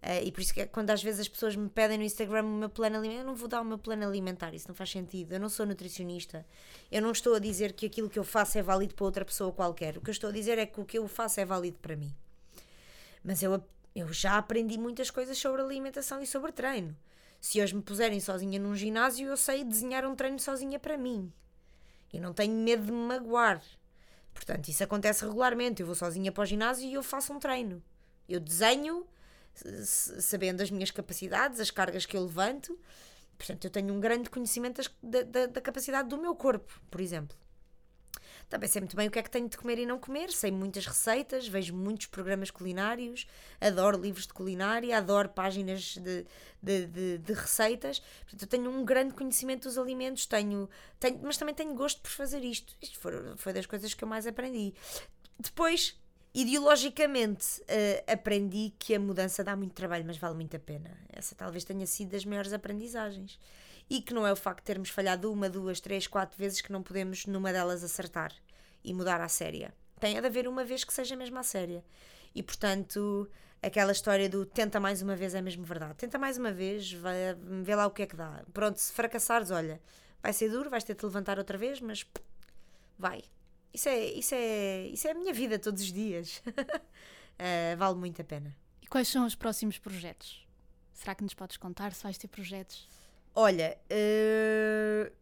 Uh, 0.00 0.24
e 0.24 0.30
por 0.30 0.40
isso 0.40 0.54
que 0.54 0.60
é 0.60 0.66
quando 0.66 0.90
às 0.90 1.02
vezes 1.02 1.20
as 1.20 1.28
pessoas 1.28 1.56
me 1.56 1.68
pedem 1.68 1.98
no 1.98 2.04
Instagram 2.04 2.44
o 2.44 2.48
meu 2.48 2.70
plano 2.70 2.96
alimentar, 2.96 3.20
eu 3.20 3.26
não 3.26 3.34
vou 3.34 3.48
dar 3.48 3.60
o 3.60 3.64
meu 3.64 3.76
plano 3.76 4.06
alimentar, 4.06 4.54
isso 4.54 4.68
não 4.68 4.74
faz 4.74 4.90
sentido. 4.90 5.32
Eu 5.32 5.40
não 5.40 5.48
sou 5.48 5.66
nutricionista. 5.66 6.46
Eu 6.88 7.02
não 7.02 7.10
estou 7.10 7.34
a 7.34 7.40
dizer 7.40 7.72
que 7.72 7.84
aquilo 7.84 8.08
que 8.08 8.18
eu 8.18 8.24
faço 8.24 8.58
é 8.58 8.62
válido 8.62 8.94
para 8.94 9.04
outra 9.04 9.24
pessoa 9.24 9.52
qualquer. 9.52 9.98
O 9.98 10.00
que 10.00 10.08
eu 10.08 10.12
estou 10.12 10.30
a 10.30 10.32
dizer 10.32 10.56
é 10.56 10.66
que 10.66 10.80
o 10.80 10.84
que 10.84 10.98
eu 10.98 11.08
faço 11.08 11.40
é 11.40 11.44
válido 11.44 11.80
para 11.80 11.96
mim. 11.96 12.14
Mas 13.24 13.42
eu 13.42 13.60
eu 13.94 14.12
já 14.12 14.38
aprendi 14.38 14.78
muitas 14.78 15.10
coisas 15.10 15.36
sobre 15.36 15.62
alimentação 15.62 16.22
e 16.22 16.26
sobre 16.26 16.52
treino. 16.52 16.96
Se 17.40 17.60
hoje 17.60 17.74
me 17.74 17.82
puserem 17.82 18.20
sozinha 18.20 18.58
num 18.58 18.74
ginásio, 18.74 19.28
eu 19.28 19.36
sei 19.36 19.64
desenhar 19.64 20.04
um 20.04 20.14
treino 20.14 20.38
sozinha 20.38 20.78
para 20.78 20.98
mim. 20.98 21.32
E 22.12 22.20
não 22.20 22.34
tenho 22.34 22.54
medo 22.54 22.84
de 22.84 22.92
me 22.92 22.98
magoar. 22.98 23.62
Portanto, 24.34 24.68
isso 24.68 24.84
acontece 24.84 25.24
regularmente. 25.24 25.80
Eu 25.80 25.86
vou 25.86 25.94
sozinha 25.94 26.30
para 26.30 26.42
o 26.42 26.46
ginásio 26.46 26.88
e 26.88 26.94
eu 26.94 27.02
faço 27.02 27.32
um 27.32 27.38
treino. 27.38 27.82
Eu 28.28 28.40
desenho, 28.40 29.06
sabendo 29.54 30.62
as 30.62 30.70
minhas 30.70 30.90
capacidades, 30.90 31.60
as 31.60 31.70
cargas 31.70 32.06
que 32.06 32.16
eu 32.16 32.22
levanto. 32.22 32.78
Portanto, 33.38 33.64
eu 33.64 33.70
tenho 33.70 33.94
um 33.94 34.00
grande 34.00 34.28
conhecimento 34.28 34.82
da, 35.02 35.22
da, 35.22 35.46
da 35.46 35.60
capacidade 35.60 36.08
do 36.08 36.18
meu 36.18 36.34
corpo, 36.34 36.80
por 36.90 37.00
exemplo. 37.00 37.36
Também 38.50 38.68
sei 38.68 38.80
muito 38.80 38.96
bem 38.96 39.06
o 39.06 39.10
que 39.12 39.18
é 39.20 39.22
que 39.22 39.30
tenho 39.30 39.48
de 39.48 39.56
comer 39.56 39.78
e 39.78 39.86
não 39.86 39.96
comer, 39.96 40.32
sei 40.32 40.50
muitas 40.50 40.84
receitas, 40.84 41.46
vejo 41.46 41.72
muitos 41.72 42.06
programas 42.06 42.50
culinários, 42.50 43.24
adoro 43.60 43.96
livros 43.96 44.26
de 44.26 44.32
culinária, 44.32 44.98
adoro 44.98 45.28
páginas 45.28 45.94
de, 45.94 46.26
de, 46.60 46.86
de, 46.86 47.18
de 47.18 47.32
receitas. 47.32 48.00
Portanto, 48.22 48.42
eu 48.42 48.48
tenho 48.48 48.68
um 48.68 48.84
grande 48.84 49.14
conhecimento 49.14 49.68
dos 49.68 49.78
alimentos, 49.78 50.26
tenho, 50.26 50.68
tenho, 50.98 51.20
mas 51.22 51.36
também 51.36 51.54
tenho 51.54 51.72
gosto 51.74 52.00
por 52.00 52.10
fazer 52.10 52.42
isto. 52.42 52.74
Isto 52.82 52.98
foi, 52.98 53.12
foi 53.36 53.52
das 53.52 53.66
coisas 53.66 53.94
que 53.94 54.02
eu 54.02 54.08
mais 54.08 54.26
aprendi. 54.26 54.74
Depois, 55.38 55.96
ideologicamente, 56.34 57.60
uh, 57.62 58.12
aprendi 58.12 58.72
que 58.78 58.94
a 58.94 59.00
mudança 59.00 59.42
dá 59.42 59.56
muito 59.56 59.72
trabalho, 59.72 60.04
mas 60.06 60.16
vale 60.16 60.34
muito 60.34 60.56
a 60.56 60.60
pena. 60.60 60.90
Essa 61.08 61.34
talvez 61.34 61.64
tenha 61.64 61.86
sido 61.86 62.10
das 62.10 62.24
maiores 62.24 62.52
aprendizagens 62.52 63.38
e 63.88 64.00
que 64.00 64.14
não 64.14 64.26
é 64.26 64.32
o 64.32 64.36
facto 64.36 64.60
de 64.60 64.66
termos 64.66 64.88
falhado 64.88 65.32
uma, 65.32 65.50
duas, 65.50 65.80
três, 65.80 66.06
quatro 66.06 66.38
vezes 66.38 66.60
que 66.60 66.72
não 66.72 66.82
podemos 66.82 67.26
numa 67.26 67.52
delas 67.52 67.82
acertar 67.82 68.32
e 68.84 68.94
mudar 68.94 69.20
à 69.20 69.28
séria. 69.28 69.74
Tem 69.98 70.18
de 70.18 70.26
haver 70.26 70.46
uma 70.46 70.64
vez 70.64 70.84
que 70.84 70.94
seja 70.94 71.16
mesmo 71.16 71.38
à 71.38 71.42
séria. 71.42 71.84
E 72.32 72.42
portanto, 72.42 73.28
aquela 73.60 73.90
história 73.90 74.28
do 74.28 74.46
tenta 74.46 74.78
mais 74.78 75.02
uma 75.02 75.16
vez 75.16 75.34
é 75.34 75.42
mesmo 75.42 75.64
verdade. 75.64 75.94
Tenta 75.94 76.18
mais 76.18 76.38
uma 76.38 76.52
vez, 76.52 76.92
vai, 76.92 77.34
vê 77.62 77.74
lá 77.74 77.86
o 77.86 77.90
que 77.90 78.02
é 78.02 78.06
que 78.06 78.16
dá. 78.16 78.44
Pronto, 78.52 78.76
se 78.76 78.92
fracassares, 78.92 79.50
olha, 79.50 79.80
vai 80.22 80.32
ser 80.32 80.48
duro, 80.48 80.70
vais 80.70 80.84
ter 80.84 80.94
de 80.94 81.04
levantar 81.04 81.38
outra 81.38 81.58
vez, 81.58 81.80
mas 81.80 82.06
vai. 82.96 83.24
Isso 83.72 83.88
é, 83.88 84.04
isso 84.04 84.34
é, 84.34 84.86
isso 84.88 85.06
é 85.06 85.12
a 85.12 85.14
minha 85.14 85.32
vida 85.32 85.58
todos 85.58 85.82
os 85.82 85.92
dias. 85.92 86.42
uh, 86.46 87.76
vale 87.78 87.96
muito 87.96 88.20
a 88.20 88.24
pena. 88.24 88.56
E 88.82 88.86
quais 88.86 89.08
são 89.08 89.26
os 89.26 89.34
próximos 89.34 89.78
projetos? 89.78 90.46
Será 90.92 91.14
que 91.14 91.22
nos 91.22 91.34
podes 91.34 91.56
contar 91.56 91.92
se 91.94 92.02
vais 92.02 92.18
ter 92.18 92.28
projetos? 92.28 92.88
Olha, 93.34 93.78
uh, 93.90 95.12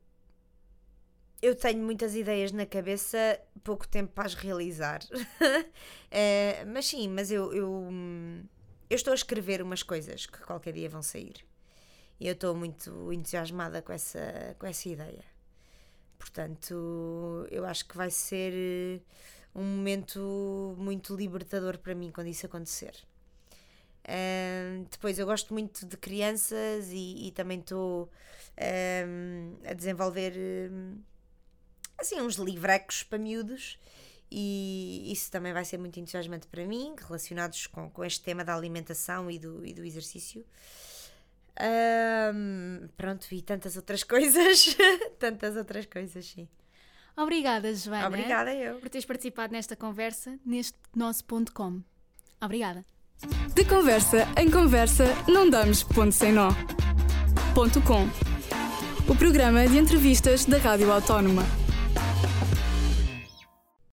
eu 1.41 1.55
tenho 1.55 1.83
muitas 1.83 2.17
ideias 2.17 2.51
na 2.51 2.67
cabeça, 2.67 3.41
pouco 3.63 3.87
tempo 3.87 4.13
para 4.13 4.27
as 4.27 4.35
realizar. 4.35 5.01
uh, 5.05 6.67
mas 6.73 6.87
sim, 6.87 7.09
mas 7.09 7.31
eu, 7.31 7.53
eu, 7.53 7.89
eu 8.91 8.97
estou 8.97 9.13
a 9.13 9.15
escrever 9.15 9.63
umas 9.63 9.83
coisas 9.83 10.27
que 10.27 10.39
qualquer 10.41 10.73
dia 10.73 10.89
vão 10.89 11.03
sair. 11.03 11.47
E 12.19 12.27
eu 12.27 12.33
estou 12.33 12.55
muito 12.55 13.13
entusiasmada 13.13 13.81
com 13.81 13.93
essa, 13.93 14.57
com 14.59 14.67
essa 14.67 14.89
ideia. 14.89 15.38
Portanto, 16.19 17.47
eu 17.51 17.65
acho 17.65 17.87
que 17.87 17.97
vai 17.97 18.11
ser 18.11 18.53
eh, 18.55 19.01
um 19.55 19.63
momento 19.65 20.75
muito 20.79 21.15
libertador 21.15 21.79
para 21.79 21.95
mim 21.95 22.11
quando 22.11 22.29
isso 22.29 22.47
acontecer. 22.47 22.95
Um, 24.09 24.85
depois, 24.91 25.19
eu 25.19 25.27
gosto 25.27 25.53
muito 25.53 25.87
de 25.87 25.97
crianças 25.97 26.91
e, 26.91 27.29
e 27.29 27.33
também 27.33 27.61
estou 27.61 28.11
um, 29.07 29.57
a 29.67 29.75
desenvolver 29.75 30.33
um, 30.73 30.99
assim 31.99 32.21
uns 32.21 32.37
livrecos 32.37 33.03
para 33.03 33.19
miúdos 33.19 33.79
e 34.31 35.11
isso 35.13 35.31
também 35.31 35.53
vai 35.53 35.65
ser 35.65 35.79
muito 35.79 35.99
entusiasmante 35.99 36.47
para 36.47 36.65
mim, 36.65 36.95
relacionados 36.99 37.67
com, 37.67 37.91
com 37.91 38.05
este 38.05 38.23
tema 38.23 38.45
da 38.45 38.55
alimentação 38.55 39.31
e 39.31 39.39
do, 39.39 39.65
e 39.65 39.73
do 39.73 39.85
exercício. 39.85 40.45
Um, 41.61 42.89
pronto, 42.97 43.27
e 43.33 43.43
tantas 43.43 43.77
outras 43.77 44.05
coisas, 44.05 44.77
tantas 45.19 45.57
outras 45.57 45.87
coisas, 45.87 46.25
sim. 46.25 46.49
Obrigada, 47.17 47.75
Joana. 47.75 48.07
Obrigada 48.07 48.55
eu. 48.55 48.79
Por 48.79 48.89
teres 48.89 49.05
participado 49.05 49.53
nesta 49.53 49.75
conversa, 49.75 50.39
neste 50.47 50.79
nosso 50.95 51.25
ponto 51.25 51.53
com. 51.53 51.83
Obrigada. 52.41 52.85
De 53.55 53.65
conversa 53.65 54.29
em 54.37 54.49
conversa, 54.49 55.05
não 55.27 55.51
damos 55.51 55.83
ponto 55.83 56.13
sem 56.13 56.33
nó. 56.33 56.51
Ponto 57.55 57.83
com. 57.83 58.07
O 59.11 59.17
programa 59.17 59.67
de 59.67 59.79
entrevistas 59.79 60.45
da 60.45 60.59
Rádio 60.59 60.93
Autónoma. 60.93 61.43